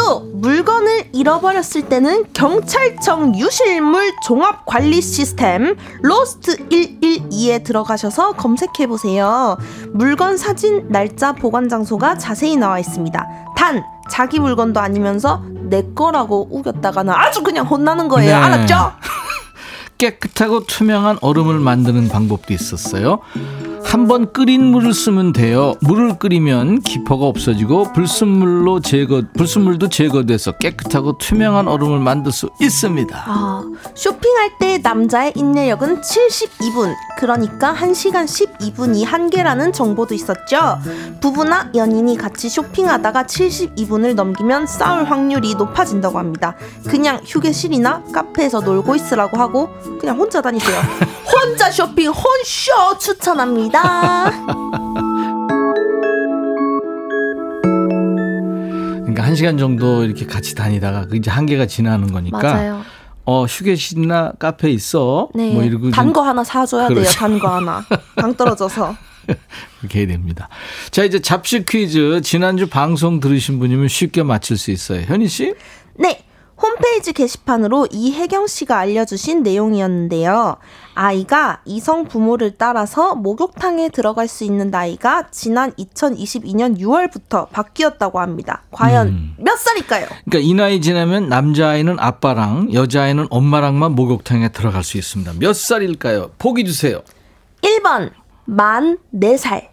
[0.00, 9.58] 또 물건을 잃어버렸을 때는 경찰청 유실물 종합 관리 시스템 로스트 112에 들어가셔서 검색해 보세요.
[9.92, 13.28] 물건 사진, 날짜, 보관 장소가 자세히 나와 있습니다.
[13.58, 18.30] 단 자기 물건도 아니면서 내 거라고 우겼다가는 아주 그냥 혼나는 거예요.
[18.30, 18.42] 네.
[18.42, 18.92] 알았죠?
[19.98, 23.18] 깨끗하고 투명한 얼음을 만드는 방법도 있었어요.
[23.84, 25.74] 한번 끓인 물을 쓰면 돼요.
[25.80, 33.24] 물을 끓이면 기포가 없어지고 불순물로 제거 불순물도 제거돼서 깨끗하고 투명한 얼음을 만들 수 있습니다.
[33.26, 33.62] 아,
[33.94, 36.94] 쇼핑할 때 남자의 인내력은 72분.
[37.18, 40.78] 그러니까 1시간 12분이 한계라는 정보도 있었죠.
[41.20, 46.56] 부부나 연인이 같이 쇼핑하다가 72분을 넘기면 싸울 확률이 높아진다고 합니다.
[46.88, 49.68] 그냥 휴게실이나 카페에서 놀고 있으라고 하고
[50.00, 50.80] 그냥 혼자 다니세요.
[51.30, 53.69] 혼자 쇼핑 혼쇼 추천합니다.
[59.00, 62.82] 그러니까 한 시간 정도 이렇게 같이 다니다가 그 이제 한계가 지나는 거니까 맞아요.
[63.24, 65.52] 어 휴게실이나 카페 있어 네.
[65.52, 66.98] 뭐 이러고 단좀거 하나 사줘야 돼요.
[66.98, 67.18] 그렇죠.
[67.18, 67.84] 단거 하나.
[68.16, 68.96] 당 떨어져서.
[69.94, 70.48] 해야 됩니다.
[70.90, 75.02] 자 이제 잡식 퀴즈 지난주 방송 들으신 분이면 쉽게 맞힐 수 있어요.
[75.02, 75.54] 현희 씨?
[75.96, 76.24] 네.
[76.62, 80.56] 홈페이지 게시판으로 이혜경 씨가 알려주신 내용이었는데요.
[80.94, 88.62] 아이가 이성 부모를 따라서 목욕탕에 들어갈 수 있는 나이가 지난 2022년 6월부터 바뀌었다고 합니다.
[88.70, 89.34] 과연 음.
[89.38, 90.06] 몇 살일까요?
[90.28, 95.32] 그러니까 이 나이 지나면 남자아이는 아빠랑 여자아이는 엄마랑만 목욕탕에 들어갈 수 있습니다.
[95.38, 96.32] 몇 살일까요?
[96.38, 97.00] 보기 주세요.
[97.62, 98.10] 1번
[98.44, 99.68] 만 4살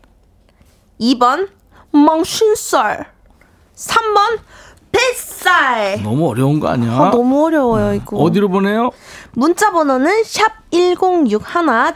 [1.02, 1.50] 2번
[1.92, 3.06] 만 50살
[3.76, 4.40] 3번
[4.98, 6.91] 100살 너무 어려운 거 아니야?
[6.91, 8.91] 아, 너무 어려워요 이거 어디로 보내요?
[9.34, 11.39] 문자 번호는 샵 1061,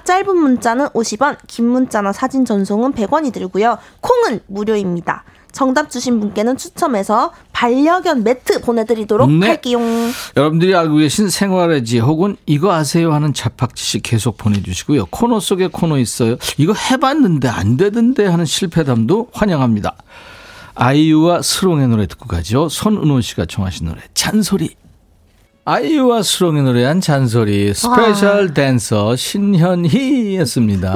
[0.04, 3.78] 짧은 문자는 50원, 긴 문자나 사진 전송은 100원이 들고요.
[4.00, 5.24] 콩은 무료입니다.
[5.52, 9.48] 정답 주신 분께는 추첨해서 반려견 매트 보내드리도록 네.
[9.48, 9.80] 할게요.
[10.38, 15.08] 여러분들이 알고 계신 생활의 지 혹은 이거 아세요 하는 잡학지식 계속 보내주시고요.
[15.10, 16.38] 코너 속에 코너 있어요.
[16.58, 19.96] 이거 해봤는데 안 되던데 하는 실패담도 환영합니다.
[20.76, 22.70] 아이유와 슬옹의 노래 듣고 가죠.
[22.70, 24.76] 손은호 씨가 청하신 노래 잔소리.
[25.64, 30.94] 아이유와 슬옹이 노래한 잔소리 special 댄서 신현희였습니다.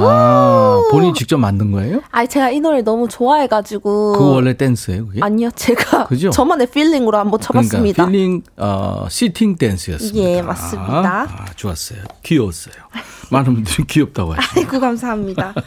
[0.90, 2.00] 본인이 직접 만든 거예요?
[2.10, 5.20] 아니 제가 이 노래 너무 좋아해가지고 그거 원래 댄스예요, 그게?
[5.22, 6.30] 아니요 제가 그죠?
[6.30, 8.06] 저만의 feeling으로 한번 쳐봤습니다.
[8.06, 10.18] 그러니까 필링 어, sitting 댄스였습니다.
[10.28, 11.22] 예, 맞습니다.
[11.30, 12.00] 아, 좋았어요.
[12.24, 12.74] 귀여웠어요.
[13.30, 14.60] 많은 분들이 귀엽다고 하시죠.
[14.60, 15.54] 아이고 감사합니다.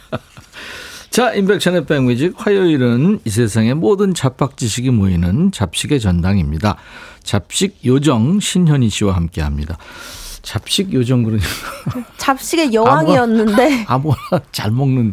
[1.10, 6.76] 자, 인백션의 백뮤직 화요일은 이 세상의 모든 잡학 지식이 모이는 잡식의 전당입니다.
[7.24, 9.76] 잡식 요정 신현희 씨와 함께합니다.
[10.42, 11.48] 잡식 요정 그러니까
[12.16, 14.14] 잡식의 여왕이었는데 아무나
[14.52, 15.12] 잘 먹는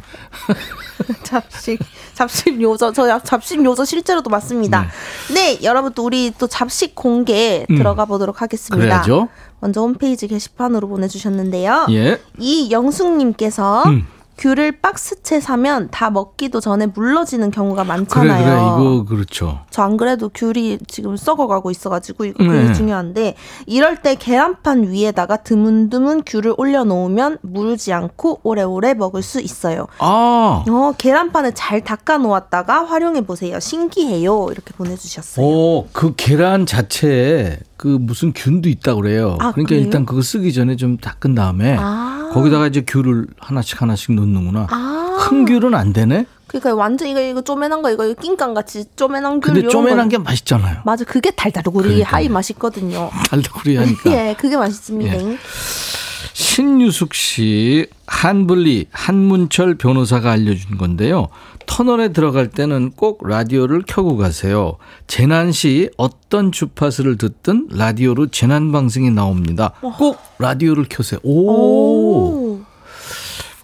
[1.23, 1.79] 잡식
[2.13, 4.89] 잡식 요저 저 잡식 요저 실제로도 맞습니다.
[5.33, 7.75] 네, 여러분 또 우리 또 잡식 공개 음.
[7.75, 8.77] 들어가 보도록 하겠습니다.
[8.77, 9.29] 그래야죠.
[9.59, 11.87] 먼저 홈페이지 게시판으로 보내주셨는데요.
[11.89, 12.21] 예.
[12.37, 14.07] 이 영숙님께서 음.
[14.37, 18.45] 귤을 박스채 사면 다 먹기도 전에 물러지는 경우가 그래 많잖아요.
[18.45, 19.59] 그래 이거 그렇죠.
[19.71, 22.49] 저 안 그래도 귤이 지금 썩어가고 있어가지고 이거 네.
[22.63, 23.35] 되게 중요한데
[23.67, 29.87] 이럴 때 계란판 위에다가 드문드문 귤을 올려놓으면 무르지 않고 오래오래 먹을 수 있어요.
[29.99, 30.63] 아.
[30.67, 33.59] 어, 계란판을 잘 닦아 놓았다가 활용해 보세요.
[33.61, 34.47] 신기해요.
[34.51, 35.45] 이렇게 보내주셨어요.
[35.45, 39.37] 오, 그 계란 자체에 그 무슨 균도 있다고 그래요.
[39.39, 39.83] 아, 그러니까 그래요?
[39.85, 42.29] 일단 그거 쓰기 전에 좀 닦은 다음에 아.
[42.33, 44.67] 거기다가 이제 귤을 하나씩 하나씩 넣는구나.
[44.69, 46.25] 아, 큰 귤은 안 되네.
[46.47, 50.09] 그러니까 완전 이거 이거 쪼매난 거 이거 이거 낑깡 같이 쪼매난 귤 근데 쪼매난 거.
[50.09, 50.81] 게 맛있잖아요.
[50.85, 52.15] 맞아 그게 달달구리 그러니까요.
[52.15, 53.09] 하이 맛있거든요.
[53.29, 54.11] 달달구리 하니까.
[54.11, 55.13] 예, 그게 맛있습니다.
[55.13, 55.37] 예.
[56.33, 61.27] 신유숙 씨 한블리 한문철 변호사가 알려준 건데요.
[61.67, 64.77] 터널에 들어갈 때는 꼭 라디오를 켜고 가세요.
[65.05, 69.73] 재난 시 어떤 주파수를 듣든 라디오로 재난 방송이 나옵니다.
[69.81, 71.19] 꼭 라디오를 켜세요.
[71.23, 71.51] 오.
[71.51, 72.61] 오.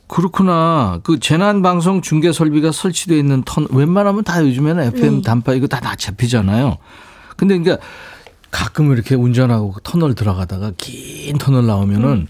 [0.07, 0.99] 그렇구나.
[1.01, 5.95] 그 재난 방송 중계 설비가 설치되어 있는 턴 웬만하면 다 요즘에는 FM 단파 이거 다다
[5.95, 6.77] 잡히잖아요.
[7.35, 7.83] 근데 그러니까
[8.51, 12.27] 가끔 이렇게 운전하고 터널 들어가다가 긴 터널 나오면은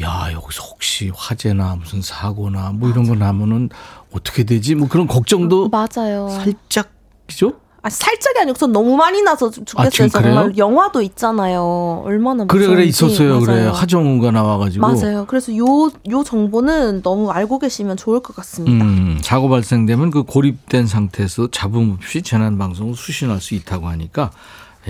[0.00, 3.70] 야 여기서 혹시 화재나 무슨 사고나 뭐 이런 거 나면은
[4.12, 4.74] 어떻게 되지?
[4.74, 6.28] 뭐 그런 걱정도 맞아요.
[6.30, 6.90] 살짝
[7.26, 7.54] 그죠?
[7.82, 10.22] 아, 살짝이 아니고 전 너무 많이 나서 죽- 아, 죽겠어요.
[10.22, 10.34] 그래요?
[10.34, 12.02] 정말 영화도 있잖아요.
[12.04, 12.84] 얼마나 그래 그래.
[12.84, 13.40] 있었어요.
[13.40, 13.70] 그래 맞아요.
[13.72, 15.24] 하정우가 나와가지고 맞아요.
[15.26, 15.64] 그래서 요,
[16.10, 18.84] 요 정보는 너무 알고 계시면 좋을 것 같습니다.
[18.84, 24.30] 음, 사고 발생되면 그 고립된 상태에서 잡음 없이 재난 방송을 수신할 수 있다고 하니까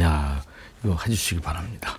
[0.00, 0.40] 야
[0.84, 1.96] 이거 해주시기 바랍니다.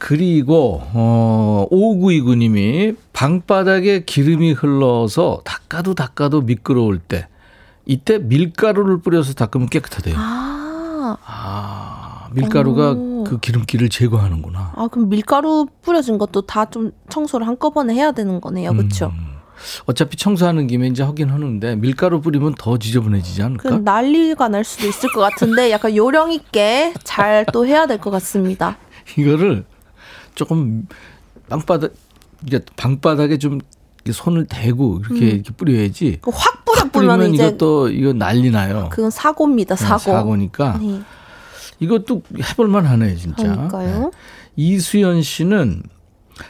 [0.00, 7.28] 그리고 어 5929님이 방바닥에 기름이 흘러서 닦아도 닦아도 미끄러울 때
[7.84, 10.14] 이때 밀가루를 뿌려서 닦으면 깨끗하대요.
[10.18, 13.24] 아, 아 밀가루가 오.
[13.24, 14.72] 그 기름기를 제거하는구나.
[14.76, 18.72] 아, 그럼 밀가루 뿌려진 것도 다 좀 청소를 한꺼번에 해야 되는 거네요.
[18.72, 19.12] 그렇죠?
[19.14, 19.34] 음,
[19.84, 23.68] 어차피 청소하는 김에 이제 하긴 하는데 밀가루 뿌리면 더 지저분해지지 않을까?
[23.68, 28.10] 그 난리가 날 수도 있을 것 같은데 약간 요령 있게 잘 또 해야 될 것
[28.10, 28.78] 같습니다.
[29.18, 29.64] 이거를
[30.34, 30.86] 조금
[31.48, 31.92] 방바닥
[32.46, 33.60] 이게 방바닥에 좀
[34.10, 36.18] 손을 대고 이렇게 이렇게 뿌려야지.
[36.22, 38.88] 뿌려 확 뿌리면 뿌리면 이것도 이거 난리 나요.
[38.90, 39.74] 그건 사고입니다.
[39.76, 39.98] 네, 사고.
[40.00, 41.00] 사고니까 네,
[41.80, 43.42] 이것도 해볼 만 하네 진짜.
[43.42, 44.00] 그러니까요.
[44.00, 44.10] 네.
[44.56, 45.82] 이수연 씨는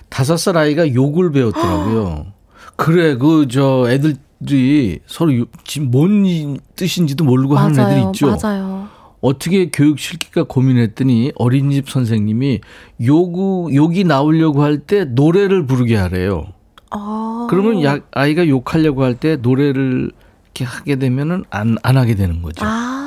[0.08, 2.26] 다섯 살 아이가 욕을 배웠더라고요.
[2.76, 8.10] 그래 그 저 애들이 서로 요- 지금 뭔 이- 뜻인지도 모르고 하는 애들 맞아요.
[8.10, 8.36] 있죠.
[8.40, 8.88] 맞아요.
[9.20, 12.60] 어떻게 교육 실기가 고민했더니 어린이집 선생님이
[13.06, 16.46] 욕 욕이 나오려고 할 때 노래를 부르게 하래요.
[16.90, 17.46] 아.
[17.50, 20.10] 그러면 야- 아이가 욕하려고 할 때 노래를
[20.46, 22.64] 이렇게 하게 되면은 안, 안 하게 되는 거죠.
[22.64, 22.99] 아.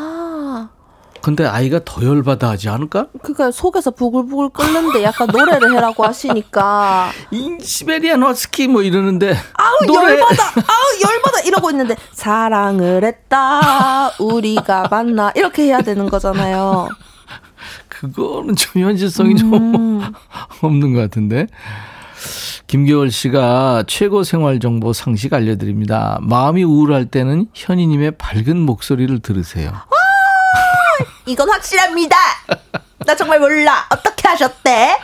[1.24, 3.08] 근데 아이가 더 열받아 하지 않을까?
[3.22, 10.20] 그니까 속에서 부글부글 끓는데 약간 노래를 해라고 하시니까 인 시베리안 허스키 뭐 이러는데 아우 노래
[10.20, 16.90] 열받아 아우 열받아 이러고 있는데 사랑을 했다 우리가 만나 이렇게 해야 되는 거잖아요.
[17.88, 20.02] 그거는 좀 현실성이 좀 음.
[20.62, 21.48] 없는 것 같은데.
[22.68, 26.18] 김겨월 씨가 최고 생활 정보 상식 알려드립니다.
[26.22, 29.72] 마음이 우울할 때는 현희님의 밝은 목소리를 들으세요.
[31.26, 32.16] 이건 확실합니다.
[33.06, 33.86] 나 정말 몰라.
[33.90, 34.98] 어떻게 하셨대?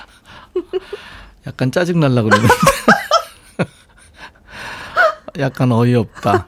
[1.47, 2.54] 약간 짜증 날라 그러는데.
[5.39, 6.47] 약간 어이없다.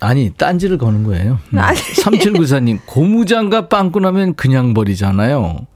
[0.00, 1.38] 아니, 딴지를 거는 거예요.
[1.54, 1.58] 음.
[1.58, 1.78] 아니.
[1.78, 5.66] 3794님, 고무장갑 빵꾸 나면 그냥 버리잖아요.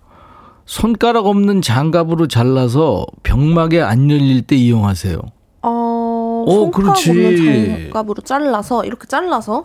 [0.66, 5.18] 손가락 없는 장갑으로 잘라서 병막에 안 열릴 때 이용하세요.
[5.62, 7.10] 어, 오, 손가락 그렇지.
[7.10, 9.64] 없는 장갑으로 잘라서 이렇게 잘라서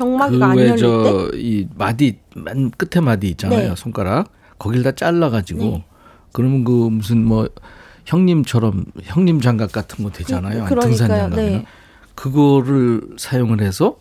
[0.00, 0.82] 열릴 때.
[0.82, 3.74] 그왜저이 마디 맨 끝에 마디 있잖아요 네.
[3.76, 5.84] 손가락 거길 다 잘라 가지고 네.
[6.32, 7.48] 그러면 그 무슨 뭐
[8.06, 10.74] 형님처럼 형님 장갑 같은 거 되잖아요 그-.
[10.76, 11.64] 등산 장갑이나 네.
[12.14, 13.96] 그거를 사용을 해서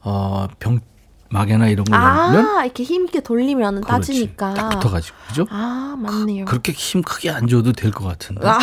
[0.00, 0.80] 어병
[1.28, 3.80] 마개나 이런 거 넣으면 아, 이렇게 힘있게 돌리면.
[3.80, 4.54] 따지니까.
[4.54, 5.46] 딱 붙어가지고 그죠?
[5.50, 6.44] 아, 맞네요.
[6.44, 8.46] 그 렇게 힘 크게 안 줘도 될 것 같은데.
[8.46, 8.60] 아,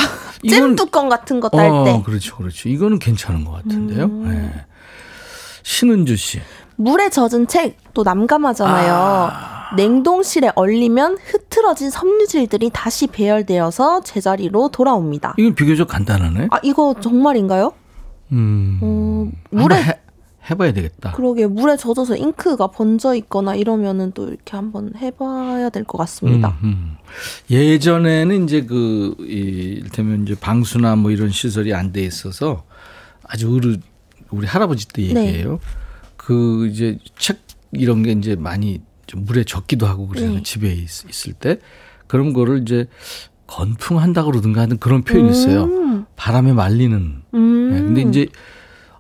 [0.50, 2.02] 잼 뚜껑 같은 거딸 어, 때.
[2.06, 2.70] 그렇죠, 그렇죠.
[2.70, 4.06] 이거는 괜찮은 것 같은데요.
[4.06, 4.30] 음.
[4.30, 4.66] 네.
[5.64, 6.40] 신은주 씨.
[6.76, 8.94] 물에 젖은 책 또 남감하잖아요.
[8.94, 9.70] 아.
[9.76, 15.36] 냉동실에 얼리면 흐트러진 섬유질들이 다시 배열되어서 제자리로 돌아옵니다.
[15.38, 16.48] 이건 비교적 간단하네.
[16.52, 17.74] 아, 이거 정말인가요?
[18.32, 18.80] 음.
[18.82, 20.00] 어, 물에 해,
[20.50, 21.12] 해봐야 되겠다.
[21.14, 26.58] 그러게 물에 젖어서 잉크가 번져 있거나 이러면은 또 이렇게 한번 해봐야 될 것 같습니다.
[26.64, 26.98] 음, 음.
[27.52, 32.64] 예전에는 이제 그, 이, 이를테면 이제 방수나 뭐 이런 시설이 안 돼 있어서
[33.24, 33.78] 아주 어르,
[34.32, 35.28] 우리 할아버지 때 네.
[35.28, 35.60] 얘기예요.
[36.26, 40.38] 그 이제 책 이런 게 이제 많이 좀 물에 젖기도 하고 그러잖아요.
[40.38, 40.44] 네.
[40.44, 41.60] 집에 있, 있을 때.
[42.08, 42.88] 그런 거를 이제
[43.48, 45.66] 건풍한다고 그러든가 하는 그런 표현이 있어요.
[45.66, 46.06] 음.
[46.16, 47.24] 바람에 말리는.
[47.34, 47.70] 음.
[47.72, 48.28] 네, 근데 이제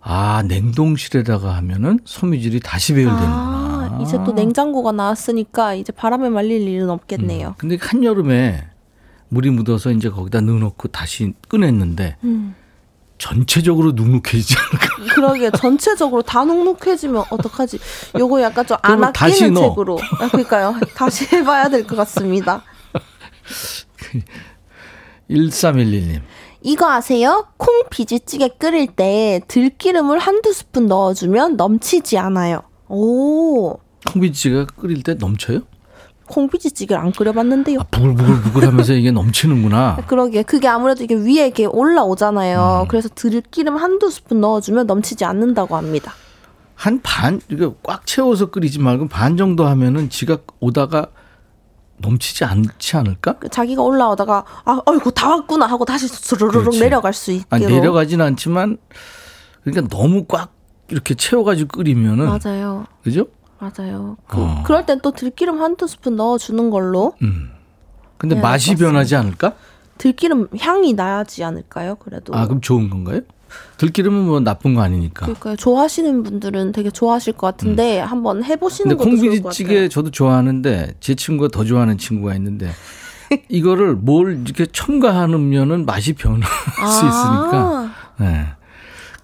[0.01, 3.31] 아, 냉동실에다가 하면은 소미질이 다시 배열되는구나.
[3.31, 7.55] 아, 이제 또 냉장고가 나왔으니까 이제 바람에 말릴 일은 없겠네요.
[7.57, 8.67] 근데 한 여름에
[9.29, 12.55] 물이 묻어서 이제 거기다 넣어놓고 다시 꺼냈는데 음.
[13.17, 15.13] 전체적으로 눅눅해지지 않을까.
[15.15, 17.79] 그러게 전체적으로 다 눅눅해지면 어떡하지?
[18.19, 19.55] 요거 약간 좀 안 아끼는.
[19.55, 19.99] 책으로.
[20.19, 20.75] 아, 그러니까요.
[20.95, 22.63] 다시 해봐야 될 것 같습니다.
[25.29, 26.21] 1311님.
[26.61, 27.47] 이거 아세요?
[27.57, 32.61] 콩 비지찌개 끓일 때 들기름을 한두 스푼 넣어주면 넘치지 않아요.
[32.87, 35.61] 오, 콩비지가 끓일 때 넘쳐요?
[36.27, 37.79] 콩 비지찌개를 안 끓여봤는데요.
[37.79, 39.97] 아, 부글부글 하면서 이게 넘치는구나.
[40.07, 42.83] 그러게 그게 아무래도 이게 위에 이렇게 올라오잖아요.
[42.83, 42.87] 음.
[42.87, 46.13] 그래서 들기름 한두 스푼 넣어주면 넘치지 않는다고 합니다.
[46.75, 51.07] 한 반, 이거 꽉 채워서 끓이지 말고 반 정도 하면은 지가 오다가
[51.97, 53.37] 넘치지 않지 않을까?
[53.39, 56.79] 그 자기가 올라오다가 아, 어이구 다 왔구나 하고 다시 스르르륵 그렇지.
[56.79, 57.45] 내려갈 수 있게.
[57.49, 58.77] 아, 내려가진 않지만
[59.63, 60.51] 그러니까 너무 꽉
[60.89, 62.85] 이렇게 채워가지고 끓이면은 맞아요.
[63.03, 63.27] 그죠?
[63.63, 64.17] 맞아요.
[64.27, 64.63] 그, 어.
[64.65, 67.51] 그럴 땐 또 들기름 한두 스푼 넣어주는 걸로 음.
[68.17, 68.85] 근데 네, 맛이 맞습니다.
[68.91, 69.53] 변하지 않을까?
[69.97, 71.95] 들기름 향이 나지 않을까요?
[71.95, 72.33] 그래도.
[72.35, 73.21] 아, 그럼 좋은 건가요?
[73.77, 75.25] 들기름은 뭐 나쁜 거 아니니까.
[75.27, 75.55] 그러니까요.
[75.55, 78.97] 좋아하시는 분들은 되게 좋아하실 것 같은데 한번 해보시는 음.
[78.97, 79.89] 것도 좋을 것 콩비지찌개 같아요.
[79.89, 82.71] 저도 좋아하는데 제 친구가 더 좋아하는 친구가 있는데
[83.49, 87.91] 이거를 뭘 이렇게 첨가하면은 맛이 변할 수 있으니까.
[88.19, 88.47] 네.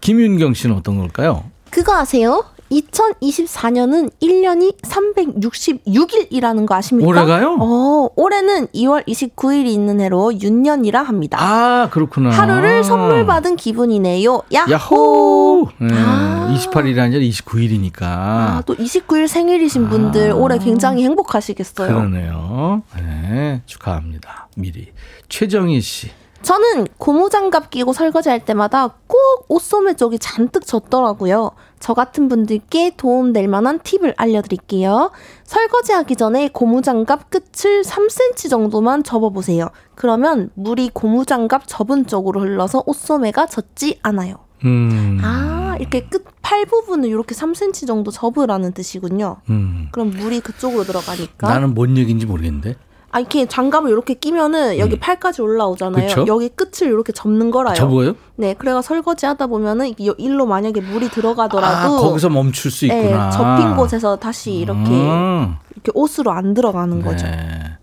[0.02, 1.44] 김윤경 씨는 어떤 걸까요?
[1.72, 2.46] 그거 아세요?
[2.72, 7.08] 2024년은 1년이 366일이라는 거 아십니까?
[7.10, 7.58] 올해가요?
[7.60, 11.38] 어, 올해는 2월 29일이 있는 해로 윤년이라 합니다.
[11.42, 12.30] 아 그렇구나.
[12.30, 14.44] 하루를 선물 받은 기분이네요.
[14.54, 14.72] 야호!
[14.72, 15.68] 야호.
[15.80, 15.88] 네.
[15.94, 16.56] 아.
[16.56, 18.02] 28일이 아니라 29일이니까.
[18.02, 21.88] 아, 또 29일 생일이신 분들 올해 굉장히 행복하시겠어요.
[21.88, 22.84] 그러네요.
[22.98, 24.48] 네, 축하합니다.
[24.56, 24.92] 미리.
[25.30, 26.10] 최정희 씨.
[26.42, 31.52] 저는 고무장갑 끼고 설거지할 때마다 꼭 옷소매 쪽이 잔뜩 젖더라고요.
[31.80, 35.12] 저 같은 분들께 도움될 만한 팁을 알려드릴게요.
[35.44, 39.70] 설거지하기 전에 고무장갑 끝을 3cm 정도만 접어보세요.
[39.96, 44.36] 그러면 물이 고무장갑 접은 쪽으로 흘러서 옷소매가 젖지 않아요.
[44.66, 45.20] 음.
[45.24, 49.38] 아, 이렇게 끝 팔 부분을 이렇게 3cm 정도 접으라는 뜻이군요.
[49.52, 49.88] 음.
[49.92, 51.48] 그럼 물이 그쪽으로 들어가니까.
[51.48, 52.76] 나는 뭔 얘기인지 모르겠는데.
[53.12, 56.04] 아, 이렇게 장갑을 이렇게 끼면은 여기 팔까지 올라오잖아요.
[56.04, 56.08] 음.
[56.08, 56.26] 그쵸?
[56.28, 57.76] 여기 끝을 이렇게 접는 거라요.
[57.76, 58.16] 접어요?
[58.36, 63.02] 네, 그래가 설거지 하다 보면은 이 일로 만약에 물이 들어가더라도 아, 거기서 멈출 수 네,
[63.04, 63.32] 있구나.
[63.32, 65.56] 접힌 곳에서 다시 이렇게 음.
[65.74, 67.26] 이렇게 옷으로 안 들어가는 거죠.
[67.26, 67.78] 네.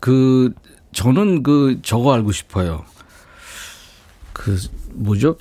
[0.00, 0.52] 그
[0.92, 2.84] 저는 그 저거 알고 싶어요.
[4.32, 4.56] 그
[4.94, 5.36] 뭐죠?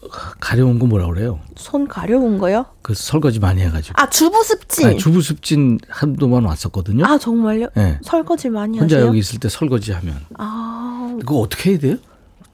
[0.00, 0.10] 손
[0.40, 1.40] 가려운 거 뭐라 그래요?
[1.56, 2.66] 손 가려운 거요?
[2.82, 3.94] 그 설거지 많이 해가지고.
[4.00, 4.86] 아, 주부 습진.
[4.86, 7.04] 아니, 주부 습진 한두번 왔었거든요.
[7.06, 7.68] 아, 정말요?
[7.74, 7.98] 네.
[8.02, 9.08] 설거지 많이 혼자 하세요?
[9.08, 11.96] 여기 있을 때 설거지 하면 아, 그거 어떻게 해야 돼요?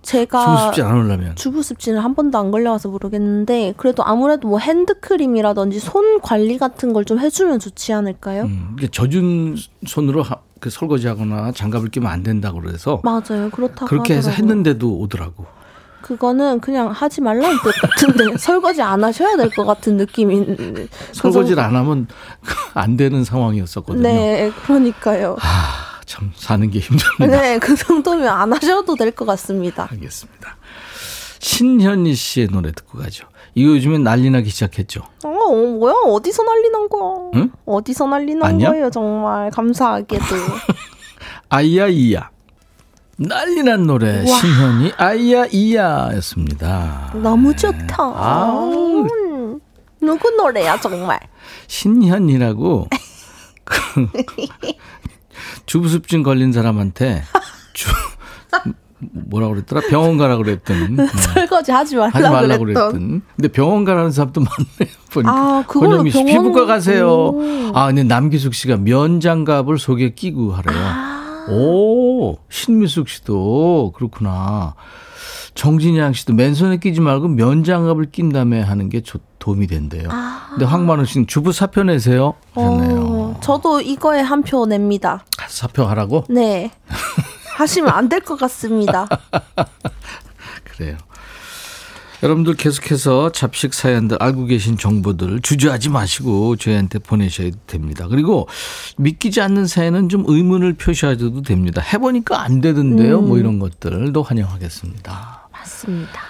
[0.03, 1.37] 제가 주부습진 안 오려면.
[1.37, 7.19] 주부습진을 한 번도 안 걸려와서 모르겠는데 그래도 아무래도 뭐 핸드크림이라든지 손 관리 같은 걸 좀
[7.21, 8.45] 해주면 좋지 않을까요?
[8.45, 9.57] 음, 이게 젖은
[9.87, 13.51] 손으로 하, 그 설거지하거나 장갑을 끼면 안 된다고 그래서 맞아요.
[13.51, 14.51] 그렇다고 그렇게 해서 하더라고요.
[14.51, 15.47] 했는데도 오더라고.
[16.03, 20.47] 그거는 그냥 하지 말라는 뜻 같은데 설거지 안 하셔야 될 것 같은 느낌이
[21.13, 22.07] 설거지를 안 하면
[22.75, 24.03] 안 되는 상황이었었거든요.
[24.03, 25.37] 네, 그러니까요.
[25.41, 27.27] 아, 참 사는 게 힘듭니다.
[27.43, 29.89] 네, 그 정도면 안 하셔도 될 것 같습니다.
[29.91, 30.57] 알겠습니다.
[31.39, 33.27] 신현희 씨의 노래 듣고 가죠.
[33.55, 35.03] 이거 요즘에 난리 나기 시작했죠.
[35.25, 35.93] 어, 어, 뭐야?
[36.07, 37.31] 어디서 난리 난 거야?
[37.35, 37.51] 응?
[37.67, 38.71] 어디서 난리 난 아니야?
[38.71, 39.51] 거예요, 정말.
[39.51, 40.25] 감사하게도.
[41.51, 42.31] 아이야 이야.
[43.29, 44.39] 난리 난 노래 와.
[44.39, 47.13] 신현희 아이야 이야였습니다.
[47.23, 47.97] 너무 좋다.
[47.99, 49.07] 아우.
[49.07, 49.61] 음,
[50.01, 51.21] 누구 노래야, 정말?
[51.69, 52.89] 신현이라고
[53.65, 53.77] 그
[55.67, 57.23] 주부습진 걸린 사람한테
[57.73, 57.91] 주
[59.29, 61.07] 뭐라 그랬더라 병원 가라 그랬더니 네.
[61.35, 62.91] 설거지 하지 말라 하지 말라고 그랬던.
[62.93, 63.23] 그랬던.
[63.37, 64.97] 근데 병원 가라는 사람도 많네요.
[65.11, 65.33] 보니까.
[65.33, 67.09] 아, 권영미 씨 병원- 피부과 가세요.
[67.11, 67.73] 오.
[67.75, 70.79] 아, 근데 남기숙 씨가 면장갑을 속에 끼고 하래요.
[70.81, 71.12] 아.
[71.51, 74.75] 오, 신미숙 씨도 그렇구나.
[75.55, 80.09] 정진양 씨도 맨손에 끼지 말고 면장갑을 낀 다음에 하는 게 조- 도움이 된대요.
[80.51, 82.35] 근데 황만우 씨는 주부 사표 내세요.
[82.55, 85.25] 어, 저도 이거에 한 표 냅니다.
[85.49, 86.25] 사표 하라고?
[86.31, 86.71] 네.
[87.57, 89.07] 하시면 안 될 것 같습니다.
[90.65, 90.97] 그래요.
[92.23, 98.07] 여러분들 계속해서 잡식 사연들 알고 계신 정보들 주저하지 마시고 저희한테 보내셔야 됩니다.
[98.09, 98.47] 그리고
[98.97, 101.83] 믿기지 않는 사연은 좀 의문을 표시하셔도 됩니다.
[101.83, 103.21] 해보니까 안 되던데요.
[103.23, 105.49] 뭐 이런 것들도 환영하겠습니다.
[105.51, 106.21] 맞습니다.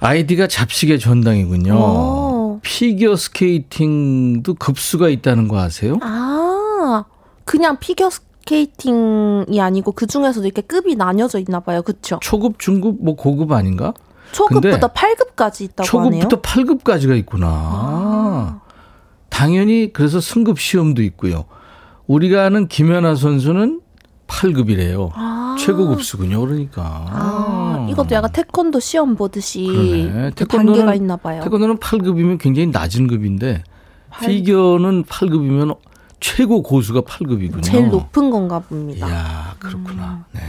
[0.00, 1.74] 아이디가 잡식의 전당이군요.
[1.74, 2.60] 오.
[2.62, 5.96] 피겨 스케이팅도 급수가 있다는 거 아세요?
[6.02, 7.04] 아,
[7.46, 11.80] 그냥 피겨 스케이팅이 아니고 그 중에서도 이렇게 급이 나뉘어져 있나 봐요.
[11.80, 12.18] 그쵸?
[12.22, 13.94] 초급, 중급, 뭐 고급 아닌가?
[14.32, 16.22] 초급부터 8급까지 있다고 하네요.
[16.28, 18.60] 초급부터 8급까지가 있구나.
[19.28, 21.44] 당연히 그래서 승급 시험도 있고요.
[22.06, 23.80] 우리가 아는 김연아 선수는
[24.26, 25.10] 8급이래요.
[25.14, 25.56] 아.
[25.58, 26.40] 최고 급수군요.
[26.40, 26.82] 그러니까.
[27.08, 29.88] 아, 이것도 약간 태권도 시험 보듯이 그러네.
[29.88, 31.42] 이렇게 태권도는- 단계가 있나 봐요.
[31.42, 33.64] 태권도는 8급이면 굉장히 낮은 급인데
[34.10, 35.76] 팔- 피겨는 8급이면
[36.20, 37.62] 최고 고수가 8급이군요.
[37.62, 39.08] 제일 높은 건가 봅니다.
[39.08, 40.24] 이야, 그렇구나.
[40.32, 40.40] 네.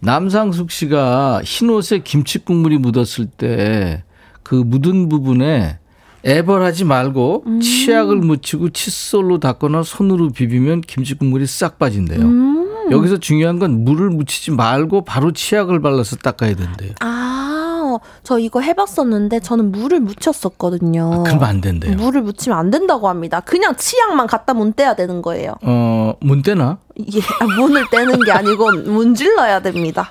[0.00, 4.04] 남상숙 씨가 흰 옷에 김치 국물이 묻었을 때
[4.48, 5.78] 그 묻은 부분에
[6.24, 7.60] 애벌하지 말고 음.
[7.60, 12.20] 치약을 묻히고 칫솔로 닦거나 손으로 비비면 김치 국물이 싹 빠진대요.
[12.22, 12.88] 음.
[12.90, 16.92] 여기서 중요한 건 물을 묻히지 말고 바로 치약을 발라서 닦아야 된대요.
[17.00, 21.10] 아, 저 이거 해봤었는데 저는 물을 묻혔었거든요.
[21.12, 21.96] 아, 그러면 안 된대요.
[21.96, 23.40] 물을 묻히면 안 된다고 합니다.
[23.40, 25.56] 그냥 치약만 갖다 문 떼야 되는 거예요.
[25.60, 26.78] 어, 문 떼나?
[27.00, 30.08] 예, 아, 문을 떼는 게 아니고 문질러야 됩니다.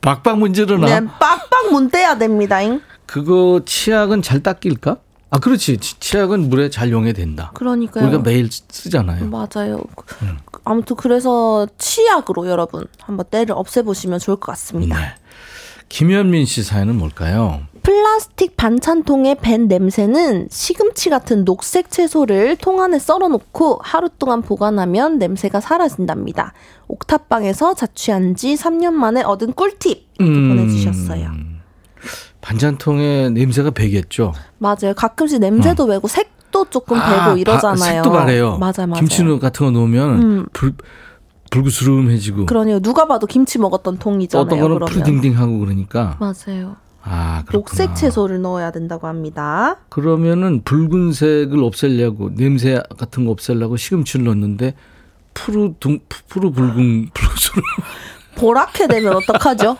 [0.00, 0.86] 박박 문지르나?
[1.00, 2.80] 네, 빡빡 문 떼야 됩니다잉.
[3.06, 4.96] 그거 치약은 잘 닦일까?
[5.30, 5.78] 아, 그렇지.
[5.78, 7.52] 치- 치약은 물에 잘 용해된다.
[7.54, 8.04] 그러니까요.
[8.04, 9.26] 우리가 매일 쓰- 쓰잖아요.
[9.30, 9.80] 맞아요.
[10.22, 10.38] 음.
[10.50, 14.98] 그- 아무튼 그래서 치약으로 여러분 한번 때를 없애보시면 좋을 것 같습니다.
[14.98, 15.14] 네.
[15.88, 17.62] 김현민 씨 사연은 뭘까요?
[17.82, 25.18] 플라스틱 반찬통에 밴 냄새는 시금치 같은 녹색 채소를 통 안에 썰어 놓고 하루 동안 보관하면
[25.18, 26.52] 냄새가 사라진답니다.
[26.86, 30.48] 옥탑방에서 자취한 지 3년 만에 얻은 꿀팁 음.
[30.50, 31.30] 보내주셨어요.
[32.40, 34.32] 반찬통에 냄새가 배겠죠.
[34.58, 34.94] 맞아요.
[34.96, 37.78] 가끔씩 냄새도 배고 색도 조금 배고 아, 이러잖아요.
[37.78, 38.58] 바- 색도 바래요.
[38.58, 38.94] 맞아요, 맞아요.
[38.94, 40.46] 김치 같은 거 넣으면 음.
[40.52, 40.74] 불,
[41.50, 44.44] 불구스름해지고 그러니까 누가 봐도 김치 먹었던 통이잖아요.
[44.44, 44.86] 어떤 거는.
[44.86, 46.76] 푸딩딩하고 그러니까 맞아요.
[47.04, 47.84] 아 그렇구나.
[47.84, 49.76] 녹색 채소를 넣어야 된다고 합니다.
[49.88, 54.74] 그러면은 붉은색을 없애려고 냄새 같은 거 없애려고 시금치를 넣었는데
[55.34, 55.98] 푸르 둥
[56.28, 57.62] 푸르 붉은 푸르스름
[58.36, 59.76] 보라게 되면 어떡하죠?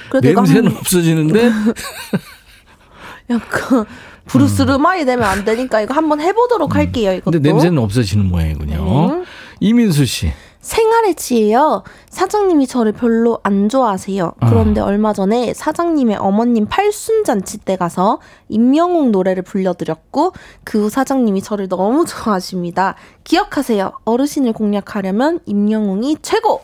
[0.08, 1.50] 이거 냄새는 한- 없어지는데
[3.30, 3.84] 약간
[4.26, 7.12] 푸르스름하이 되면 안 되니까 이거 한번 해보도록 할게요.
[7.12, 7.32] 이것도.
[7.32, 9.14] 근데 냄새는 없어지는 모양이군요.
[9.16, 9.24] 네.
[9.60, 10.32] 이민수 씨.
[10.60, 11.84] 생활의 지혜요.
[12.10, 14.34] 사장님이 저를 별로 안 좋아하세요.
[14.40, 20.32] 그런데 얼마 전에 사장님의 어머님 팔순잔치 때 가서 임영웅 노래를 불려드렸고
[20.64, 22.94] 그 후 사장님이 저를 너무 좋아하십니다.
[23.24, 23.92] 기억하세요.
[24.04, 26.60] 어르신을 공략하려면 임영웅이 최고.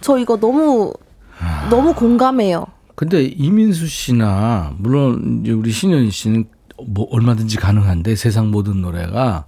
[0.00, 0.92] 저 이거 너무
[1.70, 2.66] 너무 공감해요.
[2.94, 6.46] 근데 이민수 씨나 물론 우리 신현 씨는
[6.86, 9.46] 뭐 얼마든지 가능한데 세상 모든 노래가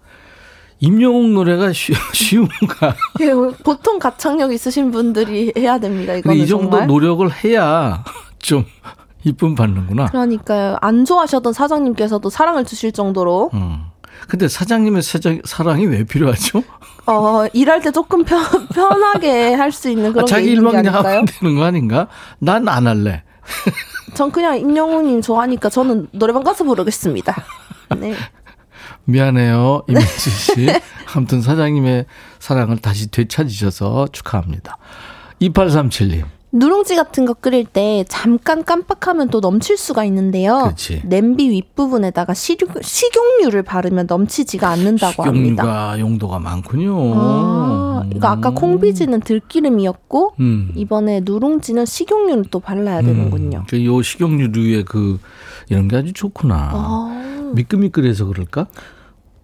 [0.81, 2.95] 임영웅 노래가 쉬, 쉬운가?
[3.21, 3.33] 예,
[3.65, 6.15] 보통 가창력 있으신 분들이 해야 됩니다.
[6.15, 6.87] 이거는 이 정도 정말.
[6.87, 8.05] 노력을 해야
[8.39, 8.65] 좀
[9.25, 10.07] 이쁨 받는구나.
[10.07, 10.77] 그러니까요.
[10.81, 13.83] 안 좋아하셨던 사장님께서도 사랑을 주실 정도로 음.
[14.29, 16.63] 근데 사장님의 사장, 사랑이 왜 필요하죠?
[17.07, 18.41] 어, 일할 때 조금 편,
[18.75, 20.95] 편하게 할 수 있는 아, 그런 게 자기 일만 게 그냥?
[21.05, 22.09] 하면 되는 거 아닌가?
[22.39, 23.23] 난 안 할래.
[24.15, 27.35] 전 그냥 임영웅님 좋아하니까 저는 노래방 가서 부르겠습니다.
[27.97, 28.15] 네.
[29.09, 30.69] 미안해요, 이민수 씨.
[31.15, 32.05] 아무튼 사장님의
[32.39, 34.77] 사랑을 다시 되찾으셔서 축하합니다.
[35.41, 36.25] 2837님.
[36.51, 40.61] 누룽지 같은 거 끓일 때 잠깐 깜빡하면 또 넘칠 수가 있는데요.
[40.63, 41.03] 그렇지.
[41.05, 45.63] 냄비 윗부분에다가 식용, 식용유를 바르면 넘치지가 않는다고 합니다.
[45.63, 47.13] 식용유가 용도가 많군요.
[47.15, 48.55] 아, 이거 아까 음.
[48.55, 50.73] 콩비지는 들기름이었고 음.
[50.75, 53.65] 이번에 누룽지는 식용유를 또 발라야 되는군요.
[53.69, 55.19] 그요 식용유류의 그
[55.69, 56.71] 이런 게 아주 좋구나.
[56.73, 58.69] 아, 미끌미끌해서 그럴까?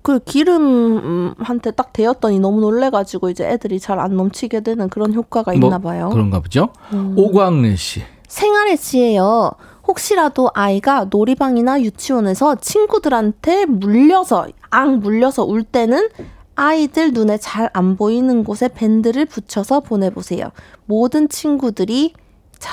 [0.05, 5.79] 그 기름한테 딱 대었더니 너무 놀래가지고 이제 애들이 잘 안 넘치게 되는 그런 효과가 있나
[5.79, 6.05] 봐요.
[6.05, 6.69] 뭐 그런가 보죠.
[6.93, 7.15] 음.
[7.17, 8.03] 오광래 씨.
[8.29, 9.53] 생활의 지혜요.
[9.89, 16.09] 혹시라도 아이가 놀이방이나 유치원에서 친구들한테 물려서 앙 물려서 울 때는
[16.55, 20.51] 아이들 눈에 잘 안 보이는 곳에 밴드를 붙여서 보내보세요.
[20.85, 22.24] 모든 친구들이 자,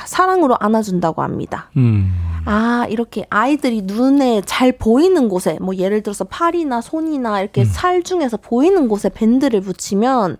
[0.06, 1.70] 사랑으로 안아준다고 합니다.
[1.78, 2.12] 음.
[2.46, 7.42] 아, 이렇게 아이들이 눈에 잘 보이는 곳에, 뭐 예를 들어서 팔이나 손이나 음.
[7.42, 10.38] 이렇게 살 중에서 보이는 곳에 밴드를 붙이면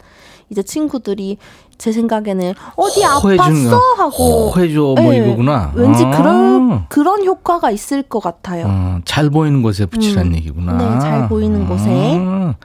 [0.50, 1.38] 이제 친구들이
[1.78, 3.70] 제 생각에는 어디 아팠어?
[3.72, 3.78] 거.
[3.98, 5.72] 하고 호해줘 뭐 예, 이거구나.
[5.74, 6.12] 왠지 아.
[6.12, 8.66] 그런 그런 효과가 있을 것 같아요.
[8.68, 10.36] 어, 잘 보이는 곳에 붙이란 음.
[10.36, 10.74] 얘기구나.
[10.74, 11.86] 네, 잘 보이는 곳에.
[12.20, 12.56] 아.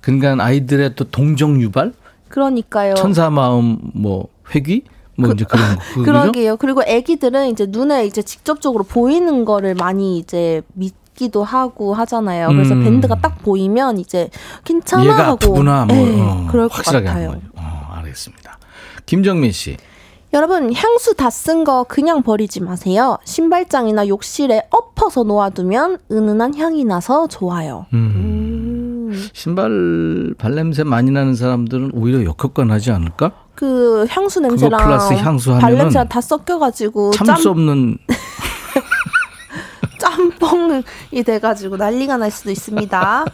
[0.00, 1.92] 그러니까 아이들의 또 동정 유발,
[2.28, 2.94] 그러니까요.
[2.94, 4.82] 천사 마음 뭐 회귀
[5.16, 5.82] 뭐 이제 그런 거.
[5.94, 6.02] 그-?
[6.02, 6.56] 그러게요.
[6.56, 12.48] 그리고 아기들은 이제 눈에 이제 직접적으로 보이는 거를 많이 이제 믿 기도 하고 하잖아요.
[12.48, 12.82] 그래서 음.
[12.82, 14.30] 밴드가 딱 보이면 이제
[14.64, 17.40] 괜찮아 얘가 하고 아프구나 뭐 네, 어, 그럴 것 확실하게 같아요.
[17.54, 18.58] 어, 알겠습니다.
[19.06, 19.76] 김정민 씨.
[20.32, 23.18] 여러분 향수 다 쓴 거 그냥 버리지 마세요.
[23.24, 27.86] 신발장이나 욕실에 엎어서 놓아두면 은은한 향이 나서 좋아요.
[27.92, 27.98] 음.
[28.16, 28.63] 음.
[29.32, 33.32] 신발 발냄새 많이 나는 사람들은 오히려 역효과 나지 않을까?
[33.54, 37.98] 그 향수 냄새랑 플러스 향수 발냄새랑 다 섞여가지고 참 짬, 수 없는
[39.98, 43.24] 짬뽕이 돼가지고 난리가 날 수도 있습니다.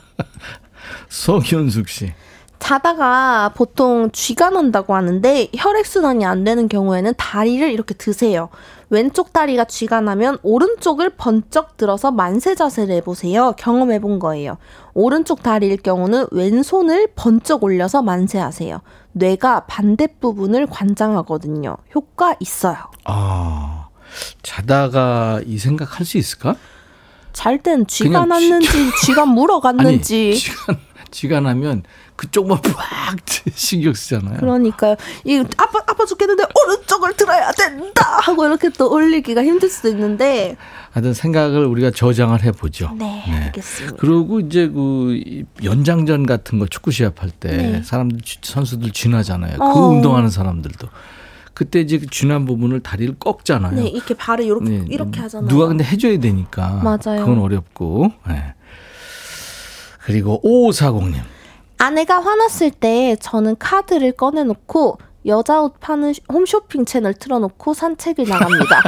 [1.08, 2.12] 서현숙 씨.
[2.58, 8.50] 자다가 보통 쥐가 난다고 하는데 혈액순환이 안 되는 경우에는 다리를 이렇게 드세요.
[8.90, 13.52] 왼쪽 다리가 쥐가 나면 오른쪽을 번쩍 들어서 만세 자세를 해보세요.
[13.56, 14.58] 경험해 본 거예요.
[14.94, 18.80] 오른쪽 다리일 경우는 왼손을 번쩍 올려서 만세하세요.
[19.12, 21.76] 뇌가 반대 부분을 관장하거든요.
[21.94, 22.76] 효과 있어요.
[23.04, 23.86] 아
[24.42, 26.56] 자다가 이 생각 할 수 있을까?
[27.32, 28.68] 잘 땐 쥐가 났는지
[29.04, 30.76] 쥐가 물어갔는지 아니 쥐가,
[31.10, 31.82] 쥐가 나면
[32.16, 33.16] 그쪽만 팍
[33.54, 34.38] 신경 쓰잖아요.
[34.38, 34.96] 그러니까요.
[35.24, 40.56] 이 아파 아파 죽겠는데 오른쪽을 들어야 된다 하고 이렇게 또 올리기가 힘들 수도 있는데
[40.92, 42.92] 하여튼 생각을 우리가 저장을 해보죠.
[42.98, 43.96] 네, 알겠습니다.
[43.98, 45.20] 그리고 이제 그
[45.64, 47.82] 연장전 같은 거 축구 시합할 때 네.
[47.82, 49.56] 사람들 쥐- 선수들 쥐나잖아요.
[49.58, 49.88] 그 어.
[49.88, 50.88] 운동하는 사람들도
[51.54, 53.74] 그때 이제 그 쥐난 부분을 다리를 꺾잖아요.
[53.76, 54.84] 네, 이렇게 발을 이렇게 네.
[54.88, 55.48] 이렇게 하잖아요.
[55.48, 56.80] 누가 근데 해줘야 되니까.
[56.82, 57.20] 맞아요.
[57.24, 58.12] 그건 어렵고.
[58.28, 58.54] 네.
[60.02, 61.20] 그리고 5540님.
[61.78, 68.82] 아내가 화났을 때 저는 카드를 꺼내놓고 여자 옷 파는 홈쇼핑 채널 틀어놓고 산책을 나갑니다.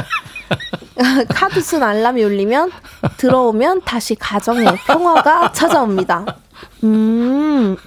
[1.33, 2.71] 카드 순 알람이 울리면
[3.17, 6.37] 들어오면 다시 가정의 평화가 찾아옵니다.
[6.83, 7.77] 음.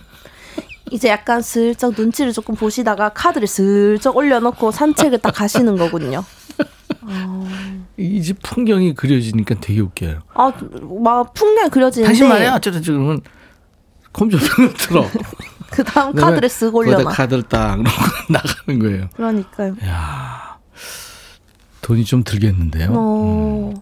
[0.92, 6.24] 이제 약간 슬쩍 눈치를 조금 보시다가 카드를 슬쩍 올려놓고 산책을 딱 가시는 거군요.
[7.96, 10.20] 이집 풍경이 그려지니까 되게 웃겨요.
[10.34, 10.52] 아,
[11.02, 13.20] 막 풍경 그려지는데 다시 말해 어쩌다 그러면
[14.12, 15.06] 컴퓨터를 틀어.
[15.70, 17.04] 그 다음 카드를 쓰고 올려놔.
[17.12, 17.78] 카드를 딱
[18.30, 19.08] 나가는 거예요.
[19.14, 19.74] 그러니까요.
[19.84, 20.58] 야
[21.82, 22.90] 돈이 좀 들겠는데요.
[22.92, 23.74] 어.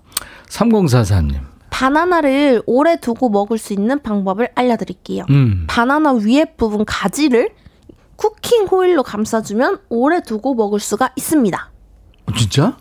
[0.49, 1.41] 3044님.
[1.71, 5.25] 바나나를 오래 두고 먹을 수 있는 방법을 알려드릴게요.
[5.31, 5.65] 음.
[5.67, 7.51] 바나나 위에 부분 가지를
[8.17, 11.71] 쿠킹 호일로 감싸주면 오래 두고 먹을 수가 있습니다.
[12.27, 12.77] 어, 진짜?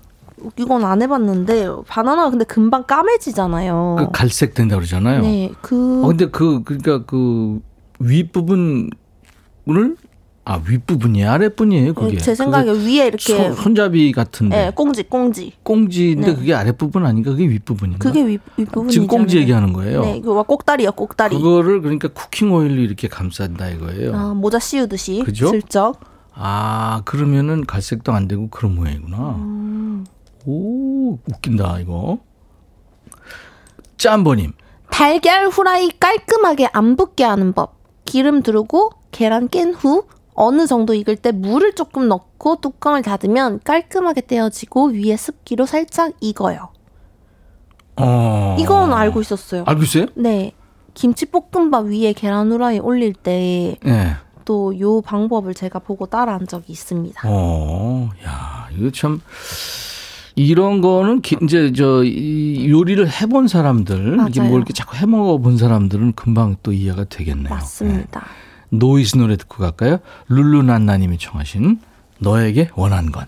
[0.57, 3.95] 이건 안 해봤는데 바나나가 근데 금방 까매지잖아요.
[3.99, 5.21] 그 갈색 된다 그러잖아요.
[5.21, 7.59] 네, 그 어, 근데 그 그러니까 그
[7.99, 8.89] 윗부분을
[10.45, 12.17] 아 윗부분이 아랫부분이에요 그게.
[12.17, 15.53] 제 생각에 위에 이렇게 손, 손잡이 같은데 예, 꽁지 꽁지.
[15.63, 16.35] 꽁지인데 네.
[16.35, 17.99] 그게 아랫부분 아닌가 그게 윗부분인가?
[17.99, 18.89] 그게 윗 윗부분이잖아요.
[18.89, 20.01] 지금 꽁지 얘기하는 거예요.
[20.01, 21.37] 네, 이거 꼭다리요, 꼭다리.
[21.37, 24.13] 그거를 그러니까 쿠킹 오일로 이렇게 감싼다 이거예요.
[24.13, 25.47] 아, 모자 씌우듯이 그죠?
[25.47, 25.99] 슬쩍.
[26.35, 29.17] 아 그러면은 갈색도 안 되고 그런 모양이구나.
[29.37, 30.05] 음.
[30.45, 32.19] 오 웃긴다 이거.
[33.97, 34.53] 짬보님.
[34.89, 37.75] 달걀 후라이 깔끔하게 안 붙게 하는 법.
[38.05, 44.21] 기름 두르고 계란 깬 후 어느 정도 익을 때 물을 조금 넣고 뚜껑을 닫으면 깔끔하게
[44.21, 46.69] 떼어지고 위에 습기로 살짝 익어요.
[47.95, 48.57] 어.
[48.59, 49.63] 이건 알고 있었어요.
[49.65, 50.07] 알고 있어요?
[50.15, 50.51] 네.
[50.95, 54.15] 김치 볶음밥 위에 계란 후라이 올릴 때 네.
[54.45, 57.21] 또요 방법을 제가 보고 따라한 적이 있습니다.
[57.25, 59.21] 어, 야, 이거 참
[60.35, 64.49] 이런 거는 기- 이제 저 이 요리를 해본 사람들 이게 맞아요.
[64.49, 67.53] 뭘 이렇게 자꾸 해 먹어 본 사람들은 금방 또 이해가 되겠네요.
[67.53, 68.19] 맞습니다.
[68.21, 68.25] 네.
[68.77, 69.99] 노이즈 노래 듣고 갈까요?
[70.29, 71.79] 룰루난나님이 청하신
[72.19, 73.25] 너에게 원한 건.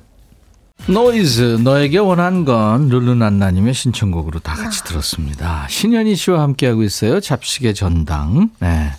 [0.88, 5.68] 노이즈 너에게 원한 건 룰루난나님의 신청곡으로 다 같이 들었습니다.
[5.70, 7.20] 신현희 씨와 함께하고 있어요.
[7.20, 8.50] 잡식의 전당.
[8.60, 8.90] 네.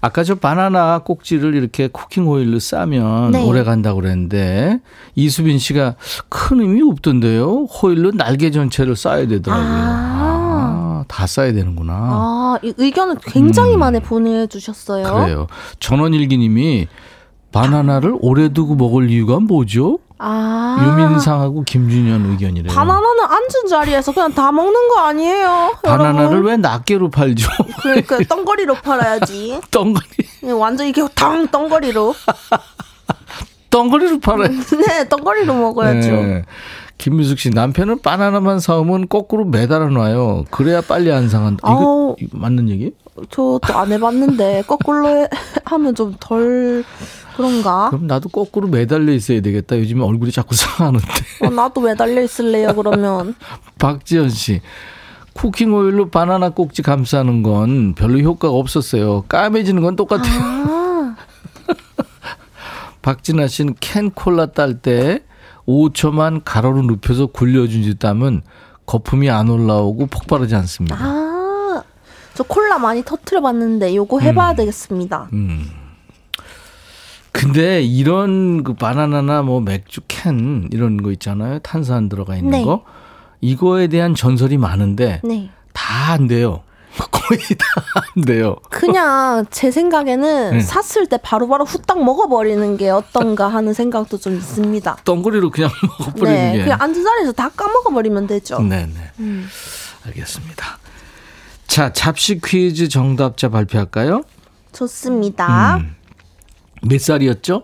[0.00, 3.44] 아까 저 바나나 꼭지를 이렇게 cooking foil로 싸면 네.
[3.44, 4.80] 오래 간다고 그랬는데
[5.14, 5.96] 이수빈 씨가
[6.28, 7.64] 큰 의미 없던데요.
[7.64, 9.66] 호일로 날개 전체를 싸야 되더라고요.
[9.66, 10.36] 아.
[10.96, 11.92] 아, 다 싸야 되는구나.
[11.94, 13.80] 아, 이 의견을 굉장히 음.
[13.80, 15.12] 많이 보내주셨어요.
[15.12, 15.46] 그래요.
[15.80, 16.88] 전원일기님이
[17.52, 19.98] 바나나를 오래 두고 먹을 이유가 뭐죠?
[20.18, 20.76] 아.
[20.80, 22.74] 유민상하고 김준현 의견이래요.
[22.74, 25.76] 바나나는 앉은 자리에서 그냥 다 먹는 거 아니에요?
[25.82, 26.44] 바나나를 여러분?
[26.46, 27.48] 왜 낱개로 팔죠?
[27.82, 29.60] 그러니까 덩거리로 팔아야지.
[29.70, 32.14] 덩거리 완전 이렇게 탕 덩거리로.
[33.70, 34.48] 덩거리로 팔아요.
[34.88, 36.08] 네, 덩거리로 먹어야죠.
[36.08, 36.44] 네.
[36.98, 40.46] 김미숙 씨 남편은 바나나만 사오면 거꾸로 매달아 놔요.
[40.50, 41.68] 그래야 빨리 안 상한다.
[41.68, 42.16] 이거, 아우.
[42.18, 42.92] 이거 맞는 얘기?
[43.30, 45.28] 저도 안 해봤는데 거꾸로 해-
[45.64, 46.84] 하면 좀 덜
[47.36, 47.88] 그런가?
[47.90, 49.78] 그럼 나도 거꾸로 매달려 있어야 되겠다.
[49.78, 51.06] 요즘에 얼굴이 자꾸 상하는데.
[51.42, 53.34] 어, 나도 매달려 있을래요 그러면.
[53.78, 54.60] 박지현 씨.
[55.34, 59.24] 쿠킹 오일로 바나나 꼭지 감싸는 건 별로 효과가 없었어요.
[59.28, 60.40] 까매지는 건 똑같아요.
[60.42, 61.16] 아,
[63.02, 65.20] 박진아 씨는 캔 콜라 딸 때
[65.66, 68.42] 5초만 가로로 눕혀서 굴려준 듯 하면
[68.86, 70.96] 거품이 안 올라오고 폭발하지 않습니다.
[70.98, 71.82] 아,
[72.34, 75.28] 저 콜라 많이 터트려 봤는데 요거 해봐야 되겠습니다.
[75.32, 75.66] 음.
[77.32, 81.58] 근데 이런 그 바나나나 뭐 맥주 캔 이런 거 있잖아요.
[81.58, 82.64] 탄산 들어가 있는 네.
[82.64, 82.84] 거.
[83.42, 85.50] 이거에 대한 전설이 많은데 네.
[85.74, 86.62] 다안 돼요.
[87.10, 87.66] 거의 다
[88.16, 88.56] 안 돼요.
[88.70, 90.60] 그냥 제 생각에는 네.
[90.60, 94.96] 샀을 때 바로 바로 후딱 먹어버리는 게 어떤가 하는 생각도 좀 있습니다.
[95.04, 96.64] 덩거리로 그냥 먹어버리는 네, 게.
[96.64, 98.58] 그냥 앉은 자리에서 다 까먹어버리면 되죠.
[98.60, 98.92] 네네.
[99.20, 99.48] 음.
[100.06, 100.78] 알겠습니다.
[101.66, 104.22] 자, 잡식 퀴즈 정답자 발표할까요?
[104.72, 105.76] 좋습니다.
[105.76, 105.96] 음.
[106.82, 107.62] 몇 살이었죠?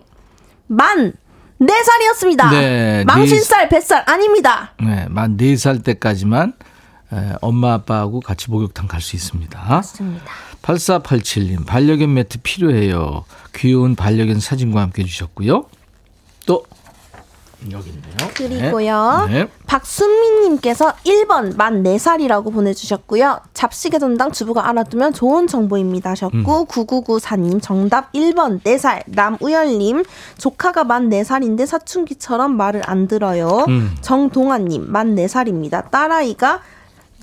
[0.67, 1.13] 만!
[1.59, 4.73] 네살이었습니다 네, 망신살, 뱃살 아닙니다.
[4.83, 6.53] 네, 만 4살 때까지만 에,
[7.41, 9.61] 엄마 아빠하고 같이 목욕탕 갈 수 있습니다.
[9.69, 10.25] 맞습니다.
[10.61, 13.25] 8487님, 반려견 매트 필요해요.
[13.55, 15.65] 귀여운 반려견 사진과 함께 주셨고요.
[16.45, 16.63] 또
[17.71, 18.15] 여기 있네요.
[18.33, 19.25] 그리고요.
[19.29, 19.43] 네.
[19.43, 19.49] 네.
[19.67, 23.39] 박순미님께서 1번 만 4살이라고 보내주셨고요.
[23.53, 26.65] 잡식의 전당 주부가 알아두면 좋은 정보입니다 하셨고 음.
[26.65, 30.03] 9994님 정답 1번 4살 남우열님
[30.37, 33.65] 조카가 만 4살인데 사춘기처럼 말을 안 들어요.
[33.69, 33.95] 음.
[34.01, 35.89] 정동아님 만 4살입니다.
[35.89, 36.61] 딸아이가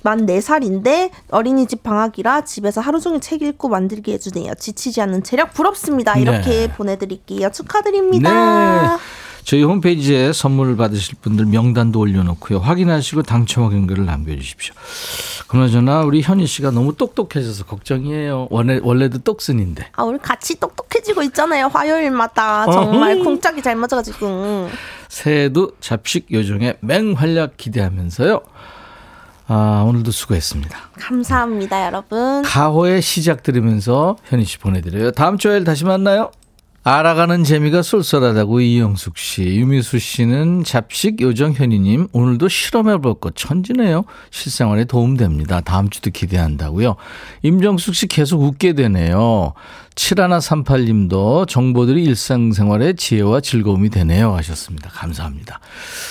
[0.03, 4.55] 만 4살인데 어린이집 방학이라 집에서 하루 종일 책 읽고 만들게 해주네요.
[4.55, 6.17] 지치지 않는 체력 부럽습니다.
[6.19, 6.73] 이렇게 네.
[6.73, 7.51] 보내드릴게요.
[7.51, 8.97] 축하드립니다.
[8.97, 8.99] 네.
[9.43, 12.59] 저희 홈페이지에 선물을 받으실 분들 명단도 올려놓고요.
[12.59, 14.75] 확인하시고 당첨 확인글을 남겨주십시오.
[15.49, 18.49] 그나저나 우리 현희 씨가 너무 똑똑해져서 걱정이에요.
[18.51, 19.89] 원래, 원래도 똑순인데.
[19.93, 21.67] 아, 우리 같이 똑똑해지고 있잖아요.
[21.67, 22.67] 화요일마다.
[22.71, 23.25] 정말 어흥.
[23.25, 24.69] 콩짝이 잘 맞아가지고.
[25.09, 28.41] 새해에도 잡식 요정의 맹활약 기대하면서요.
[29.53, 30.79] 아, 오늘도 수고했습니다.
[31.01, 32.43] 감사합니다, 여러분.
[32.43, 35.11] 가호의 시작 들으면서 현희 씨 보내드려요.
[35.11, 36.31] 다음 주에 다시 만나요.
[36.85, 44.05] 알아가는 재미가 쏠쏠하다고 이영숙 씨, 유미수 씨는 잡식 요정 현희님 오늘도 실험해볼 것 천지네요.
[44.31, 45.61] 실생활에 도움됩니다.
[45.63, 46.95] 다음 주도 기대한다고요.
[47.43, 49.53] 임정숙 씨 계속 웃게 되네요.
[50.01, 54.89] 7138님도 정보들이 일상생활의 지혜와 즐거움이 되네요 하셨습니다.
[54.91, 55.61] 감사합니다.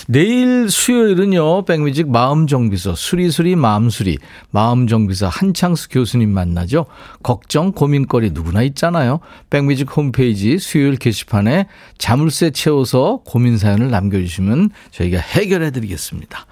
[0.07, 1.65] 내일 수요일은요.
[1.65, 4.19] 백뮤직 마음정비서 수리수리 마음수리
[4.51, 6.85] 마음정비서 한창수 교수님 만나죠.
[7.23, 9.19] 걱정 고민거리 누구나 있잖아요.
[9.49, 11.67] 백뮤직 홈페이지 수요일 게시판에
[11.97, 16.45] 자물쇠 채워서 고민 사연을 남겨주시면 저희가 해결해 드리겠습니다.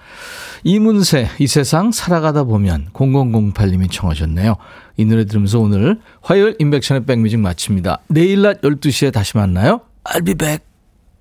[0.64, 4.56] 이문세 이 세상 살아가다 보면 0008님이 청하셨네요.
[4.98, 8.00] 이 노래 들으면서 오늘 화요일 인백션의 백뮤직 마칩니다.
[8.08, 9.80] 내일 낮 12시에 다시 만나요.
[10.04, 10.67] I'll be back.